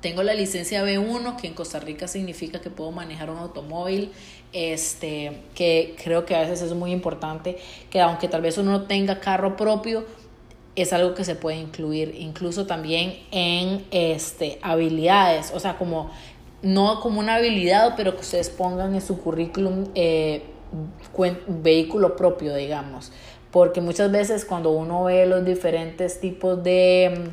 tengo 0.02 0.24
la 0.24 0.34
licencia 0.34 0.84
B1, 0.84 1.36
que 1.36 1.48
en 1.48 1.54
Costa 1.54 1.80
Rica 1.80 2.08
significa 2.08 2.62
que 2.62 2.70
puedo 2.70 2.92
manejar 2.92 3.30
un 3.30 3.38
automóvil, 3.38 4.12
este, 4.54 5.42
que 5.56 5.96
creo 6.02 6.26
que 6.26 6.36
a 6.36 6.42
veces 6.42 6.62
es 6.62 6.74
muy 6.74 6.92
importante, 6.92 7.58
que 7.90 8.00
aunque 8.02 8.28
tal 8.28 8.42
vez 8.42 8.58
uno 8.58 8.72
no 8.72 8.84
tenga 8.84 9.20
carro 9.20 9.56
propio, 9.58 10.06
es 10.76 10.94
algo 10.94 11.14
que 11.14 11.26
se 11.26 11.36
puede 11.36 11.58
incluir, 11.58 12.16
incluso 12.18 12.66
también 12.66 13.20
en 13.32 13.86
este, 13.92 14.60
habilidades, 14.62 15.52
o 15.54 15.60
sea, 15.60 15.78
como 15.78 16.12
no 16.62 17.00
como 17.02 17.20
una 17.20 17.36
habilidad, 17.36 17.94
pero 17.98 18.16
que 18.16 18.22
ustedes 18.22 18.50
pongan 18.50 18.96
en 18.96 19.02
su 19.02 19.20
currículum 19.20 19.88
eh, 19.96 20.44
vehículo 21.48 22.16
propio, 22.16 22.56
digamos, 22.56 23.12
porque 23.52 23.82
muchas 23.82 24.12
veces 24.12 24.46
cuando 24.46 24.72
uno 24.72 25.06
ve 25.06 25.26
los 25.26 25.44
diferentes 25.44 26.20
tipos 26.20 26.64
de 26.64 27.30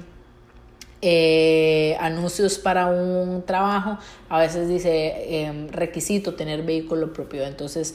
eh, 1.08 1.96
anuncios 2.00 2.58
para 2.58 2.86
un 2.86 3.44
trabajo, 3.44 3.96
a 4.28 4.40
veces 4.40 4.68
dice 4.68 5.44
em, 5.44 5.68
requisito 5.68 6.34
tener 6.34 6.64
vehículo 6.64 7.12
propio. 7.12 7.44
Entonces, 7.46 7.94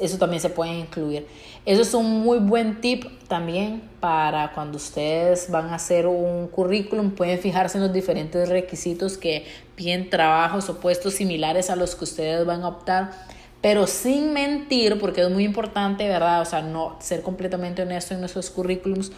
eso 0.00 0.18
también 0.18 0.42
se 0.42 0.50
puede 0.50 0.76
incluir. 0.76 1.28
Eso 1.64 1.82
es 1.82 1.94
un 1.94 2.22
muy 2.22 2.38
buen 2.38 2.80
tip 2.80 3.04
también 3.28 3.88
para 4.00 4.50
cuando 4.52 4.78
ustedes 4.78 5.48
van 5.48 5.66
a 5.68 5.76
hacer 5.76 6.08
un 6.08 6.48
currículum, 6.48 7.12
pueden 7.12 7.38
fijarse 7.38 7.78
en 7.78 7.84
los 7.84 7.92
diferentes 7.92 8.48
requisitos 8.48 9.16
que 9.16 9.46
piden 9.76 10.10
trabajos 10.10 10.68
o 10.68 10.80
puestos 10.80 11.14
similares 11.14 11.70
a 11.70 11.76
los 11.76 11.94
que 11.94 12.02
ustedes 12.02 12.44
van 12.44 12.62
a 12.62 12.68
optar, 12.68 13.12
pero 13.60 13.86
sin 13.86 14.32
mentir, 14.32 14.98
porque 14.98 15.22
es 15.22 15.30
muy 15.30 15.44
importante, 15.44 16.08
¿verdad? 16.08 16.40
O 16.40 16.44
sea, 16.46 16.62
no 16.62 16.96
ser 16.98 17.22
completamente 17.22 17.82
honesto 17.82 18.12
en 18.12 18.18
nuestros 18.18 18.50
currículums, 18.50 19.12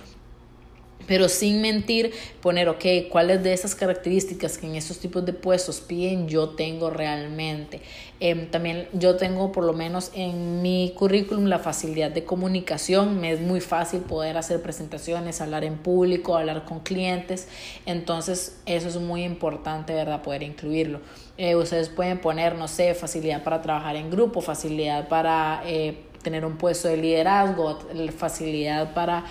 pero 1.07 1.29
sin 1.29 1.61
mentir, 1.61 2.13
poner, 2.41 2.69
ok, 2.69 2.85
cuáles 3.11 3.43
de 3.43 3.53
esas 3.53 3.75
características 3.75 4.59
que 4.59 4.67
en 4.67 4.77
estos 4.77 4.99
tipos 4.99 5.25
de 5.25 5.33
puestos 5.33 5.81
piden 5.81 6.29
yo 6.29 6.51
tengo 6.51 6.91
realmente. 6.91 7.81
Em, 8.19 8.51
también 8.51 8.89
yo 8.95 9.17
tengo 9.17 9.53
por 9.53 9.65
lo 9.65 9.75
menos 9.75 10.11
en 10.15 10.63
mi 10.63 10.95
currículum 10.97 11.47
la 11.47 11.59
facilidad 11.59 12.11
de 12.11 12.25
comunicación, 12.25 13.21
me 13.21 13.33
es 13.33 13.41
muy 13.41 13.61
fácil 13.61 14.01
poder 14.01 14.39
hacer 14.39 14.63
presentaciones, 14.63 15.41
hablar 15.43 15.65
en 15.65 15.77
público, 15.77 16.37
hablar 16.37 16.65
con 16.65 16.81
clientes, 16.81 17.47
entonces 17.85 18.59
eso 18.65 18.89
es 18.89 18.97
muy 18.97 19.23
importante, 19.23 19.93
¿verdad? 19.93 20.23
Poder 20.23 20.43
incluirlo. 20.43 21.01
Eh, 21.37 21.55
ustedes 21.55 21.91
pueden 21.91 22.19
poner, 22.19 22.55
no 22.55 22.69
sé, 22.69 22.95
facilidad 22.95 23.45
para 23.45 23.61
trabajar 23.61 23.97
en 23.97 24.11
grupo, 24.11 24.41
facilidad 24.41 25.09
para 25.09 25.63
eh, 25.67 25.99
tener 26.23 26.47
un 26.47 26.57
puesto 26.57 26.89
de 26.89 26.97
liderazgo, 26.97 27.79
facilidad 28.17 28.95
para... 28.95 29.25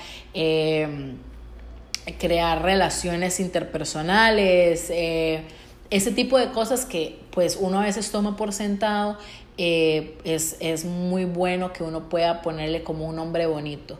Crear 2.19 2.61
relaciones 2.61 3.39
interpersonales, 3.39 4.89
eh, 4.89 5.41
ese 5.89 6.11
tipo 6.11 6.37
de 6.37 6.51
cosas 6.51 6.85
que 6.85 7.19
pues 7.31 7.57
uno 7.59 7.79
a 7.79 7.83
veces 7.83 8.11
toma 8.11 8.37
por 8.37 8.53
sentado, 8.53 9.17
eh, 9.57 10.17
es, 10.23 10.57
es, 10.59 10.85
muy 10.85 11.25
bueno 11.25 11.73
que 11.73 11.83
uno 11.83 12.09
pueda 12.09 12.41
ponerle 12.41 12.83
como 12.83 13.07
un 13.07 13.15
nombre 13.15 13.47
bonito. 13.47 13.97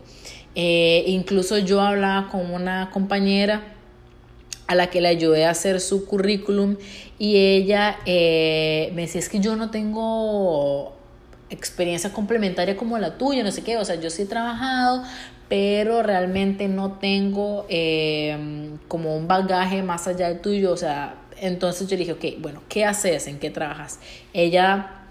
Eh, 0.53 1.03
incluso 1.07 1.57
yo 1.57 1.81
hablaba 1.81 2.29
con 2.29 2.53
una 2.53 2.91
compañera 2.91 3.73
a 4.67 4.75
la 4.75 4.89
que 4.89 5.01
le 5.01 5.07
ayudé 5.07 5.45
a 5.45 5.51
hacer 5.51 5.79
su 5.79 6.05
currículum 6.05 6.77
y 7.19 7.37
ella 7.37 7.97
me 8.05 9.01
decía 9.01 9.19
es 9.19 9.29
que 9.29 9.39
yo 9.39 9.55
no 9.55 9.69
tengo 9.69 10.95
experiencia 11.49 12.11
complementaria 12.11 12.75
como 12.75 12.97
la 12.97 13.17
tuya, 13.17 13.43
no 13.43 13.51
sé 13.51 13.63
qué, 13.63 13.77
o 13.77 13.85
sea, 13.85 13.95
yo 13.95 14.09
sí 14.09 14.23
he 14.23 14.25
trabajado, 14.25 15.03
pero 15.47 16.01
realmente 16.03 16.67
no 16.67 16.93
tengo 16.93 17.65
em, 17.69 18.77
como 18.87 19.15
un 19.15 19.27
bagaje 19.27 19.83
más 19.83 20.07
allá 20.07 20.29
del 20.29 20.39
tuyo, 20.39 20.71
o 20.71 20.77
sea, 20.77 21.15
entonces 21.39 21.87
yo 21.87 21.97
le 21.97 22.05
dije, 22.05 22.13
ok, 22.13 22.41
bueno, 22.41 22.61
¿qué 22.69 22.85
haces? 22.85 23.27
¿En 23.27 23.39
qué 23.39 23.49
trabajas? 23.49 23.99
Ella 24.33 25.01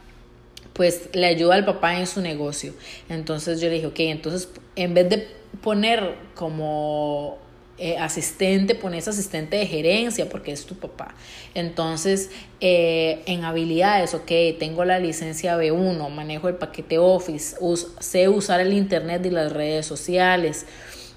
pues 0.73 1.09
le 1.13 1.27
ayuda 1.27 1.55
al 1.55 1.65
papá 1.65 1.99
en 1.99 2.07
su 2.07 2.21
negocio. 2.21 2.75
Entonces 3.09 3.61
yo 3.61 3.69
le 3.69 3.77
dije, 3.77 3.87
ok, 3.87 4.01
entonces 4.01 4.49
en 4.77 4.93
vez 4.93 5.09
de 5.09 5.29
poner 5.63 6.17
como 6.35 7.39
eh, 7.79 7.99
asistente, 7.99 8.75
pones 8.75 9.09
asistente 9.09 9.57
de 9.57 9.67
gerencia 9.67 10.29
porque 10.29 10.53
es 10.53 10.65
tu 10.65 10.77
papá. 10.77 11.15
Entonces, 11.55 12.31
eh, 12.61 13.23
en 13.27 13.45
habilidades, 13.45 14.15
ok, 14.15 14.31
tengo 14.59 14.85
la 14.85 14.99
licencia 14.99 15.57
B1, 15.57 16.09
manejo 16.11 16.49
el 16.49 16.55
paquete 16.55 16.99
Office, 16.99 17.57
sé 17.99 18.29
usar 18.29 18.61
el 18.61 18.73
Internet 18.73 19.27
y 19.27 19.31
las 19.31 19.53
redes 19.53 19.87
sociales. 19.87 20.67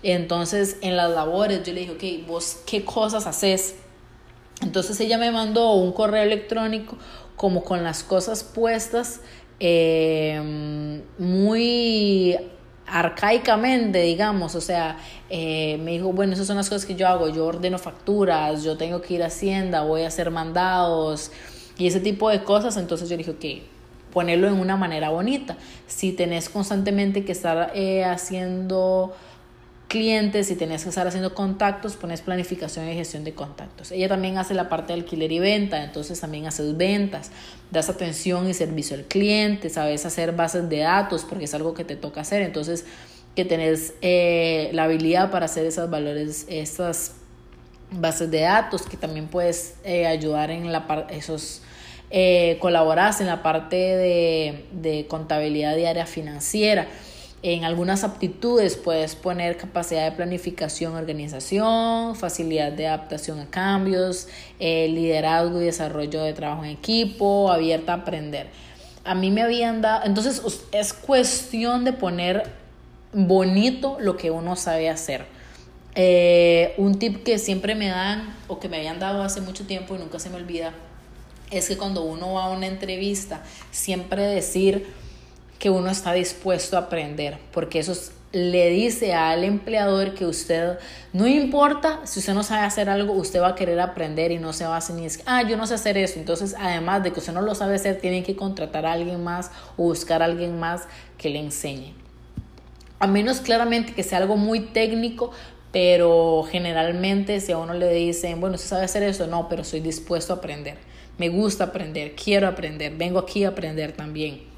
Entonces, 0.04 0.78
en 0.82 0.98
las 0.98 1.12
labores, 1.12 1.64
yo 1.64 1.74
le 1.74 1.82
dije, 1.82 2.22
ok, 2.22 2.28
vos 2.28 2.58
qué 2.66 2.84
cosas 2.84 3.28
haces. 3.28 3.76
Entonces 4.62 5.00
ella 5.00 5.18
me 5.18 5.32
mandó 5.32 5.74
un 5.74 5.92
correo 5.92 6.24
electrónico 6.24 6.98
como 7.36 7.64
con 7.64 7.84
las 7.84 8.04
cosas 8.04 8.44
puestas 8.44 9.22
eh, 9.60 11.02
muy 11.20 12.38
arcaicamente, 12.88 14.02
digamos, 14.02 14.56
o 14.56 14.62
sea, 14.62 14.98
eh, 15.30 15.78
me 15.84 15.92
dijo, 15.92 16.14
bueno, 16.14 16.34
esas 16.34 16.48
son 16.48 16.56
las 16.56 16.70
cosas 16.70 16.86
que 16.86 16.96
yo 16.96 17.08
hago, 17.08 17.28
yo 17.30 17.46
ordeno 17.46 17.78
facturas, 17.78 18.64
yo 18.64 18.78
tengo 18.78 19.02
que 19.02 19.16
ir 19.16 19.24
a 19.24 19.28
Hacienda, 19.28 19.82
voy 19.82 20.04
a 20.04 20.08
hacer 20.08 20.32
mandados 20.32 21.32
y 21.78 21.88
ese 21.88 22.00
tipo 22.00 22.30
de 22.30 22.44
cosas, 22.44 22.78
entonces 22.78 23.10
yo 23.10 23.18
dije, 23.18 23.32
ok, 23.32 23.46
ponerlo 24.14 24.48
en 24.48 24.56
una 24.56 24.78
manera 24.78 25.10
bonita. 25.10 25.58
Si 25.86 26.12
tenés 26.12 26.50
constantemente 26.50 27.24
que 27.24 27.34
estar 27.34 27.72
eh, 27.76 28.04
haciendo 28.06 29.14
clientes, 29.88 30.48
si 30.48 30.56
tenés 30.56 30.84
que 30.84 30.90
estar 30.90 31.08
haciendo 31.08 31.34
contactos, 31.34 31.96
pones 31.96 32.22
planificación 32.22 32.90
y 32.90 32.94
gestión 32.94 33.24
de 33.24 33.34
contactos. 33.34 33.92
Ella 33.92 34.10
también 34.10 34.38
hace 34.38 34.54
la 34.54 34.70
parte 34.70 34.94
de 34.94 35.00
alquiler 35.00 35.32
y 35.32 35.40
venta, 35.40 35.84
entonces 35.84 36.20
también 36.20 36.46
haces 36.46 36.76
ventas, 36.76 37.32
das 37.72 37.90
atención 37.90 38.50
y 38.50 38.54
servicio 38.54 38.98
al 38.98 39.06
cliente, 39.06 39.70
sabes 39.70 40.06
hacer 40.06 40.34
bases 40.34 40.70
de 40.70 40.80
datos 40.80 41.26
porque 41.28 41.46
es 41.46 41.54
algo 41.54 41.74
que 41.74 41.86
te 41.86 41.96
toca 41.96 42.22
hacer, 42.22 42.42
entonces 42.42 42.86
que 43.36 43.46
tenés 43.46 43.94
eh, 44.02 44.70
la 44.74 44.86
habilidad 44.86 45.32
para 45.32 45.46
hacer 45.46 45.66
esas 45.66 45.90
valores, 45.90 46.46
esas 46.50 47.14
bases 47.92 48.30
de 48.30 48.42
datos, 48.42 48.84
que 48.84 48.98
también 48.98 49.28
puedes 49.28 49.76
eh, 49.86 50.06
ayudar 50.08 50.52
en 50.52 50.72
la 50.72 50.88
parte, 50.88 51.16
esos, 51.16 51.62
eh, 52.10 52.60
en 52.62 53.28
la 53.28 53.44
parte 53.44 53.76
de, 53.78 54.66
de 54.74 55.06
contabilidad 55.08 55.76
diaria 55.76 56.06
financiera 56.06 56.88
en 57.44 57.64
algunas 57.64 58.04
aptitudes 58.04 58.76
puedes 58.76 59.16
poner 59.16 59.58
capacidad 59.58 60.10
de 60.10 60.16
planificación, 60.16 60.96
organización, 60.96 62.16
facilidad 62.16 62.72
de 62.72 62.88
adaptación 62.88 63.40
a 63.40 63.46
cambios, 63.46 64.28
eh, 64.60 64.88
liderazgo 64.90 65.62
y 65.62 65.66
desarrollo 65.66 66.24
de 66.24 66.34
trabajo 66.34 66.64
en 66.64 66.72
equipo, 66.72 67.52
abierta 67.52 67.94
a 67.94 67.96
aprender. 67.98 68.48
A 69.04 69.16
mí 69.16 69.32
me 69.32 69.44
habían 69.44 69.82
dado, 69.82 70.06
entonces 70.06 70.42
es 70.72 70.94
cuestión 70.94 71.86
de 71.86 71.94
poner 71.94 72.44
bonito 73.14 73.98
lo 74.00 74.18
que 74.18 74.32
uno 74.32 74.56
sabe 74.56 74.90
hacer. 74.90 75.26
Eh, 75.96 76.74
un 76.78 77.00
tip 77.00 77.24
que 77.24 77.40
siempre 77.40 77.76
me 77.76 77.88
dan 77.88 78.36
o 78.48 78.60
que 78.60 78.68
me 78.68 78.78
habían 78.78 79.00
dado 79.00 79.24
hace 79.24 79.42
mucho 79.42 79.66
tiempo 79.66 79.96
y 79.96 80.00
nunca 80.00 80.20
se 80.20 80.30
me 80.30 80.36
olvida 80.36 80.74
es 81.52 81.68
que 81.68 81.78
cuando 81.78 82.04
uno 82.04 82.34
va 82.34 82.46
a 82.46 82.50
una 82.50 82.68
entrevista, 82.68 83.42
siempre 83.72 84.24
decir, 84.24 84.88
que 85.60 85.70
uno 85.70 85.90
está 85.90 86.14
dispuesto 86.14 86.78
a 86.78 86.82
aprender, 86.82 87.38
porque 87.52 87.80
eso 87.80 87.94
le 88.34 88.70
dice 88.70 89.14
al 89.14 89.44
empleador 89.44 90.14
que 90.14 90.26
usted, 90.26 90.78
no 91.14 91.28
importa 91.28 92.02
si 92.06 92.20
usted 92.20 92.34
no 92.34 92.44
sabe 92.44 92.66
hacer 92.66 92.90
algo, 92.90 93.14
usted 93.14 93.42
va 93.42 93.50
a 93.50 93.56
querer 93.56 93.80
aprender 93.80 94.32
y 94.32 94.38
no 94.38 94.54
se 94.54 94.66
va 94.66 94.76
a 94.76 94.78
hacer 94.78 94.98
ah, 95.26 95.44
yo 95.48 95.58
no 95.58 95.66
sé 95.66 95.76
hacer 95.76 95.98
eso. 95.98 96.20
Entonces, 96.20 96.56
además 96.60 97.04
de 97.04 97.14
que 97.14 97.20
usted 97.20 97.34
no 97.34 97.42
lo 97.42 97.56
sabe 97.56 97.76
hacer, 97.76 98.00
tiene 98.00 98.24
que 98.24 98.36
contratar 98.36 98.86
a 98.86 98.94
alguien 98.94 99.24
más 99.24 99.52
o 99.78 99.84
buscar 99.84 100.22
a 100.22 100.26
alguien 100.26 100.60
más 100.60 100.84
que 101.18 101.30
le 101.30 101.40
enseñe. 101.40 101.94
A 103.00 103.08
menos 103.08 103.42
claramente 103.42 103.94
que 103.94 104.04
sea 104.04 104.18
algo 104.18 104.38
muy 104.38 104.60
técnico, 104.60 105.32
pero 105.72 106.46
generalmente 106.50 107.40
si 107.40 107.52
a 107.52 107.58
uno 107.58 107.74
le 107.74 107.94
dicen, 107.94 108.42
bueno, 108.42 108.56
usted 108.56 108.70
sabe 108.70 108.86
hacer 108.86 109.04
eso, 109.04 109.28
no, 109.28 109.48
pero 109.48 109.64
soy 109.64 109.80
dispuesto 109.80 110.34
a 110.34 110.38
aprender. 110.38 110.78
Me 111.18 111.30
gusta 111.30 111.66
aprender, 111.66 112.16
quiero 112.16 112.48
aprender, 112.48 112.96
vengo 112.96 113.20
aquí 113.20 113.44
a 113.44 113.50
aprender 113.50 113.94
también 113.94 114.57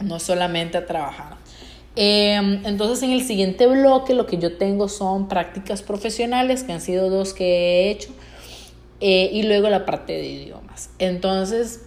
no 0.00 0.18
solamente 0.18 0.78
a 0.78 0.86
trabajar. 0.86 1.36
Em, 1.96 2.64
entonces 2.64 3.02
en 3.02 3.10
el 3.10 3.22
siguiente 3.22 3.66
bloque 3.66 4.14
lo 4.14 4.26
que 4.26 4.38
yo 4.38 4.56
tengo 4.56 4.88
son 4.88 5.26
prácticas 5.26 5.82
profesionales, 5.82 6.62
que 6.62 6.72
han 6.72 6.80
sido 6.80 7.10
dos 7.10 7.34
que 7.34 7.44
he 7.44 7.90
hecho, 7.90 8.10
eh, 9.00 9.30
y 9.32 9.42
luego 9.42 9.68
la 9.68 9.84
parte 9.84 10.12
de 10.12 10.26
idiomas. 10.26 10.90
Entonces, 10.98 11.80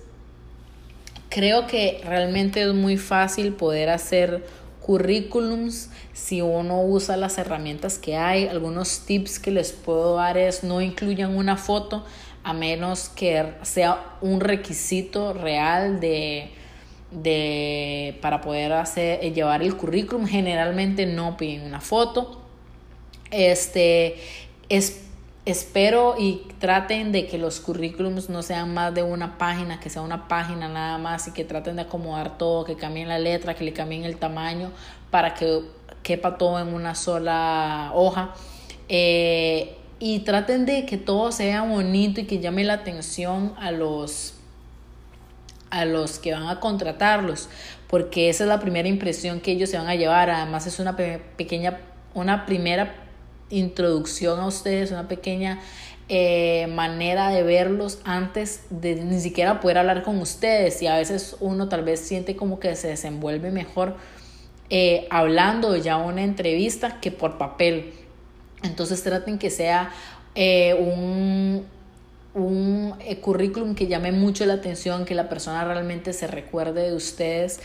creo 1.30 1.66
que 1.66 2.02
realmente 2.04 2.62
es 2.62 2.74
muy 2.74 2.98
fácil 2.98 3.54
poder 3.54 3.90
hacer 3.90 4.46
currículums 4.82 5.90
si 6.14 6.42
uno 6.42 6.84
usa 6.84 7.16
las 7.16 7.38
herramientas 7.38 7.98
que 7.98 8.18
hay. 8.18 8.48
Algunos 8.48 9.06
tips 9.06 9.40
que 9.40 9.52
les 9.52 9.72
puedo 9.72 10.16
dar 10.16 10.38
es 10.38 10.64
no 10.64 10.82
incluyan 10.82 11.38
una 11.38 11.56
foto 11.56 12.04
a 12.44 12.54
menos 12.54 13.10
que 13.10 13.54
sea 13.62 14.18
un 14.22 14.40
requisito 14.40 15.34
real 15.34 16.00
de 16.00 16.52
de, 17.12 18.18
para 18.22 18.42
poder 18.42 18.74
hacer, 18.74 19.20
eh, 19.22 19.32
llevar 19.32 19.62
el 19.62 19.76
currículum. 19.76 20.26
Generalmente 20.26 21.06
no 21.06 21.38
piden 21.38 21.66
una 21.66 21.82
foto. 21.82 22.42
Este, 23.32 24.16
es 24.70 25.02
espero 25.46 26.16
y 26.20 26.44
traten 26.60 27.12
de 27.12 27.26
que 27.26 27.38
los 27.38 27.60
currículums 27.60 28.30
no 28.30 28.44
sean 28.44 28.74
más 28.74 28.94
de 28.94 29.04
una 29.04 29.38
página, 29.38 29.80
que 29.80 29.90
sea 29.90 30.02
una 30.02 30.28
página 30.28 30.68
nada 30.68 30.98
más 30.98 31.28
y 31.28 31.32
que 31.32 31.44
traten 31.44 31.78
de 31.78 31.84
acomodar 31.84 32.38
todo, 32.38 32.64
que 32.64 32.76
cambien 32.76 33.08
la 33.08 33.20
letra, 33.20 33.56
que 33.56 33.64
le 33.64 33.74
cambien 33.74 34.06
el 34.06 34.18
tamaño 34.18 34.72
para 35.10 35.34
que 35.34 35.62
quepa 36.04 36.38
todo 36.38 36.60
en 36.60 36.74
una 36.74 36.96
sola 36.96 37.92
hoja. 37.94 38.34
Eh, 38.88 39.78
y 40.00 40.20
traten 40.20 40.66
de 40.66 40.86
que 40.86 40.98
todo 40.98 41.32
sea 41.32 41.64
bonito 41.64 42.22
y 42.22 42.26
que 42.26 42.40
llame 42.40 42.64
la 42.64 42.74
atención 42.74 43.54
a 43.58 43.72
los 43.72 44.34
a 45.72 45.86
los 45.86 46.20
que 46.20 46.34
van 46.34 46.48
a 46.48 46.60
contratarlos, 46.60 47.50
porque 47.88 48.30
esa 48.30 48.44
es 48.44 48.48
la 48.48 48.60
primera 48.60 48.88
impresión 48.88 49.40
que 49.40 49.52
ellos 49.52 49.70
se 49.70 49.78
van 49.78 49.88
a 49.88 49.96
llevar. 49.96 50.30
Además 50.30 50.68
es 50.68 50.80
una 50.80 50.96
pequeña, 50.96 51.80
una 52.14 52.46
primera 52.46 52.96
introducción 53.50 54.40
a 54.40 54.46
ustedes, 54.46 54.92
una 54.92 55.08
pequeña 55.08 55.60
eh, 56.10 56.68
manera 56.68 57.30
de 57.30 57.44
verlos 57.44 58.00
antes 58.04 58.66
de 58.70 58.96
ni 58.96 59.20
siquiera 59.20 59.60
poder 59.60 59.80
hablar 59.80 60.04
con 60.04 60.20
ustedes. 60.20 60.82
Y 60.82 60.88
a 60.88 60.98
veces 60.98 61.36
uno 61.40 61.68
tal 61.68 61.84
vez 61.84 62.00
siente 62.02 62.36
como 62.36 62.60
que 62.60 62.76
se 62.76 62.90
desenvuelve 62.90 63.50
mejor 63.50 63.96
eh, 64.74 65.06
hablando 65.10 65.76
ya 65.76 65.98
una 65.98 66.24
entrevista 66.24 67.02
que 67.02 67.12
por 67.12 67.38
papel. 67.38 67.94
Entonces 68.64 69.04
traten 69.04 69.38
que 69.38 69.50
sea 69.50 69.92
eh, 70.34 70.74
un, 70.74 71.66
un 72.34 72.94
currículum 73.22 73.76
que 73.76 73.88
llame 73.88 74.12
mucho 74.12 74.46
la 74.46 74.54
atención, 74.54 75.06
que 75.06 75.16
la 75.16 75.30
persona 75.30 75.64
realmente 75.66 76.14
se 76.14 76.28
recuerde 76.28 76.90
de 76.90 76.96
ustedes 76.96 77.60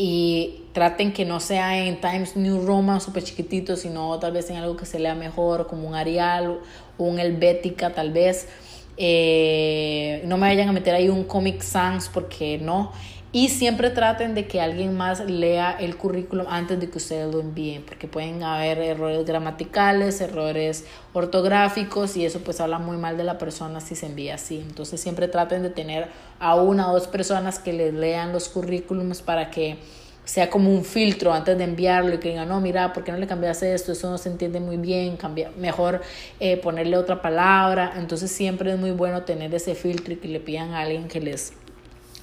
y 0.00 0.62
traten 0.72 1.12
que 1.12 1.24
no 1.24 1.40
sea 1.40 1.84
en 1.84 2.00
Times 2.00 2.36
New 2.36 2.64
Roman 2.64 3.00
súper 3.00 3.24
chiquitito, 3.24 3.74
sino 3.74 4.16
tal 4.20 4.30
vez 4.30 4.48
en 4.48 4.56
algo 4.56 4.76
que 4.76 4.86
se 4.86 5.00
lea 5.00 5.16
mejor, 5.16 5.66
como 5.66 5.88
un 5.88 5.96
Arial 5.96 6.60
un 6.98 7.18
Helvética 7.18 7.92
tal 7.92 8.12
vez. 8.12 8.48
Eh, 8.96 10.22
no 10.26 10.36
me 10.36 10.48
vayan 10.48 10.68
a 10.68 10.72
meter 10.72 10.94
ahí 10.94 11.08
un 11.08 11.24
Comic 11.24 11.62
Sans 11.62 12.08
porque 12.08 12.58
no. 12.58 12.92
Y 13.40 13.50
siempre 13.50 13.90
traten 13.90 14.34
de 14.34 14.48
que 14.48 14.60
alguien 14.60 14.96
más 14.96 15.20
lea 15.20 15.70
el 15.78 15.96
currículum 15.96 16.46
antes 16.48 16.80
de 16.80 16.90
que 16.90 16.98
ustedes 16.98 17.32
lo 17.32 17.38
envíen, 17.38 17.84
porque 17.84 18.08
pueden 18.08 18.42
haber 18.42 18.78
errores 18.78 19.24
gramaticales, 19.24 20.20
errores 20.20 20.86
ortográficos 21.12 22.16
y 22.16 22.24
eso 22.24 22.40
pues 22.40 22.60
habla 22.60 22.80
muy 22.80 22.96
mal 22.96 23.16
de 23.16 23.22
la 23.22 23.38
persona 23.38 23.80
si 23.80 23.94
se 23.94 24.06
envía 24.06 24.34
así. 24.34 24.58
Entonces 24.58 25.00
siempre 25.00 25.28
traten 25.28 25.62
de 25.62 25.70
tener 25.70 26.08
a 26.40 26.56
una 26.56 26.90
o 26.90 26.94
dos 26.94 27.06
personas 27.06 27.60
que 27.60 27.72
les 27.72 27.94
lean 27.94 28.32
los 28.32 28.48
currículums 28.48 29.22
para 29.22 29.52
que 29.52 29.78
sea 30.24 30.50
como 30.50 30.70
un 30.70 30.84
filtro 30.84 31.32
antes 31.32 31.56
de 31.56 31.62
enviarlo 31.62 32.14
y 32.14 32.18
que 32.18 32.30
digan, 32.30 32.48
no, 32.48 32.60
mira, 32.60 32.92
¿por 32.92 33.04
qué 33.04 33.12
no 33.12 33.18
le 33.18 33.28
cambiaste 33.28 33.72
esto? 33.72 33.92
Eso 33.92 34.10
no 34.10 34.18
se 34.18 34.30
entiende 34.30 34.58
muy 34.58 34.78
bien, 34.78 35.16
cambia, 35.16 35.52
mejor 35.56 36.02
eh, 36.40 36.56
ponerle 36.56 36.96
otra 36.96 37.22
palabra. 37.22 37.94
Entonces 37.98 38.32
siempre 38.32 38.72
es 38.72 38.78
muy 38.80 38.90
bueno 38.90 39.22
tener 39.22 39.54
ese 39.54 39.76
filtro 39.76 40.12
y 40.12 40.16
que 40.16 40.26
le 40.26 40.40
pidan 40.40 40.74
a 40.74 40.80
alguien 40.80 41.06
que 41.06 41.20
les 41.20 41.52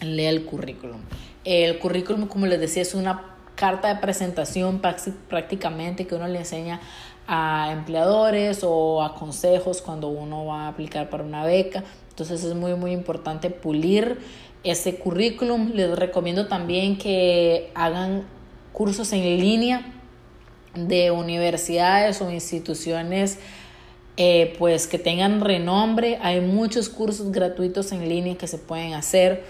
lea 0.01 0.29
el 0.29 0.45
currículum. 0.45 1.01
El 1.43 1.79
currículum, 1.79 2.27
como 2.27 2.45
les 2.47 2.59
decía, 2.59 2.81
es 2.81 2.95
una 2.95 3.35
carta 3.55 3.93
de 3.93 4.01
presentación 4.01 4.81
prácticamente 5.29 6.05
que 6.05 6.15
uno 6.15 6.27
le 6.27 6.39
enseña 6.39 6.81
a 7.27 7.71
empleadores 7.71 8.61
o 8.63 9.01
a 9.03 9.15
consejos 9.15 9.81
cuando 9.81 10.09
uno 10.09 10.45
va 10.45 10.65
a 10.65 10.67
aplicar 10.67 11.09
para 11.09 11.23
una 11.23 11.45
beca. 11.45 11.83
Entonces 12.09 12.43
es 12.43 12.53
muy, 12.53 12.75
muy 12.75 12.91
importante 12.91 13.49
pulir 13.49 14.19
ese 14.63 14.95
currículum. 14.95 15.71
Les 15.73 15.97
recomiendo 15.97 16.47
también 16.47 16.97
que 16.97 17.71
hagan 17.75 18.25
cursos 18.73 19.11
en 19.13 19.21
línea 19.21 19.93
de 20.75 21.11
universidades 21.11 22.21
o 22.21 22.29
instituciones 22.29 23.39
eh, 24.17 24.53
pues 24.59 24.87
que 24.87 24.99
tengan 24.99 25.41
renombre. 25.41 26.19
Hay 26.21 26.41
muchos 26.41 26.89
cursos 26.89 27.31
gratuitos 27.31 27.91
en 27.91 28.07
línea 28.07 28.35
que 28.35 28.47
se 28.47 28.57
pueden 28.57 28.93
hacer 28.93 29.43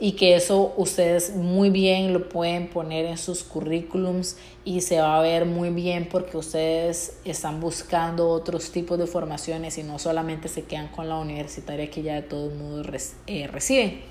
y 0.00 0.12
que 0.12 0.34
eso 0.34 0.72
ustedes 0.78 1.36
muy 1.36 1.68
bien 1.68 2.14
lo 2.14 2.28
pueden 2.28 2.68
poner 2.68 3.04
en 3.04 3.18
sus 3.18 3.44
currículums 3.44 4.36
y 4.64 4.80
se 4.80 4.98
va 4.98 5.18
a 5.18 5.22
ver 5.22 5.44
muy 5.44 5.68
bien 5.70 6.08
porque 6.10 6.38
ustedes 6.38 7.18
están 7.26 7.60
buscando 7.60 8.30
otros 8.30 8.70
tipos 8.70 8.98
de 8.98 9.06
formaciones 9.06 9.76
y 9.76 9.82
no 9.82 9.98
solamente 9.98 10.48
se 10.48 10.64
quedan 10.64 10.88
con 10.88 11.08
la 11.08 11.16
universitaria 11.16 11.90
que 11.90 12.02
ya 12.02 12.14
de 12.14 12.22
todo 12.22 12.48
el 12.48 12.56
mundo 12.56 12.90
eh, 13.26 13.46
recibe. 13.46 14.10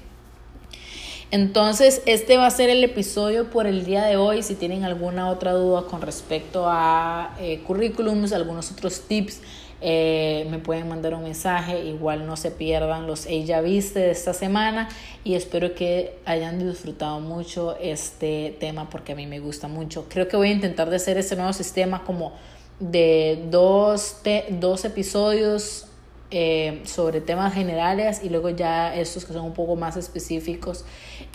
Entonces, 1.32 2.02
este 2.08 2.38
va 2.38 2.48
a 2.48 2.52
ser 2.52 2.70
el 2.70 2.84
episodio 2.84 3.52
por 3.52 3.68
el 3.68 3.86
día 3.86 4.04
de 4.04 4.18
hoy. 4.18 4.42
Si 4.42 4.56
tienen 4.56 4.84
alguna 4.84 5.30
otra 5.30 5.54
duda 5.54 5.84
con 5.84 6.02
respecto 6.02 6.66
a 6.68 7.36
eh, 7.40 7.62
currículums, 7.68 8.34
algunos 8.34 8.72
otros 8.72 9.02
tips, 9.02 9.42
eh, 9.82 10.46
me 10.50 10.60
pueden 10.60 10.90
mandar 10.90 11.14
un 11.14 11.24
mensaje, 11.24 11.86
igual 11.86 12.28
no 12.28 12.36
se 12.36 12.52
pierdan 12.52 13.08
los 13.08 13.26
Ella 13.26 13.62
Viste 13.62 14.00
de 14.00 14.12
esta 14.12 14.34
semana 14.34 14.90
y 15.24 15.36
espero 15.36 15.74
que 15.74 16.18
hayan 16.26 16.60
disfrutado 16.60 17.20
mucho 17.20 17.78
este 17.80 18.56
tema 18.60 18.90
porque 18.90 19.14
a 19.14 19.16
mí 19.16 19.26
me 19.26 19.40
gusta 19.40 19.68
mucho. 19.68 20.06
Creo 20.10 20.28
que 20.28 20.36
voy 20.36 20.50
a 20.50 20.54
intentar 20.54 20.90
de 20.90 20.98
hacer 20.98 21.18
este 21.18 21.36
nuevo 21.36 21.54
sistema 21.54 22.04
como 22.04 22.34
de 22.80 23.46
dos, 23.50 24.18
dos 24.52 24.86
episodios 24.86 25.88
eh, 26.32 26.82
sobre 26.84 27.22
temas 27.22 27.54
generales 27.54 28.22
y 28.24 28.30
luego 28.30 28.50
ya 28.50 28.94
estos 28.96 29.26
que 29.26 29.34
son 29.34 29.46
un 29.46 29.54
poco 29.54 29.76
más 29.76 29.98
específicos 29.98 30.86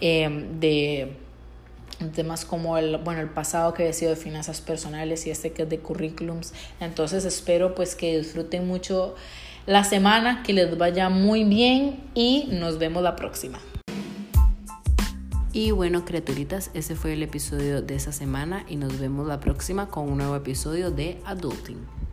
eh, 0.01 0.47
de 0.61 1.17
temas 2.13 2.45
como 2.45 2.79
el, 2.79 2.99
bueno, 2.99 3.21
el 3.21 3.29
pasado 3.29 3.75
que 3.75 3.89
he 3.89 3.93
sido 3.93 4.11
de 4.11 4.17
finanzas 4.17 4.61
personales 4.61 5.27
y 5.27 5.31
este 5.31 5.53
que 5.53 5.63
es 5.63 5.69
de 5.69 5.79
currículums. 5.79 6.53
Entonces 6.81 7.25
espero 7.25 7.75
pues 7.75 7.95
que 7.95 8.19
disfruten 8.19 8.67
mucho 8.67 9.15
la 9.67 9.85
semana, 9.85 10.43
que 10.43 10.53
les 10.53 10.77
vaya 10.77 11.09
muy 11.09 11.45
bien 11.45 12.03
y 12.15 12.49
nos 12.51 12.79
vemos 12.79 13.03
la 13.03 13.17
próxima. 13.17 13.59
Y 15.53 15.71
bueno, 15.71 16.05
criaturitas, 16.05 16.71
ese 16.75 16.97
fue 16.97 17.13
el 17.13 17.23
episodio 17.23 17.81
de 17.81 17.95
esa 17.95 18.11
semana 18.11 18.65
y 18.69 18.75
nos 18.75 18.99
vemos 18.99 19.29
la 19.29 19.39
próxima 19.39 19.87
con 19.87 20.11
un 20.11 20.19
nuevo 20.19 20.35
episodio 20.35 20.91
de 20.91 21.21
Adulting. 21.25 22.04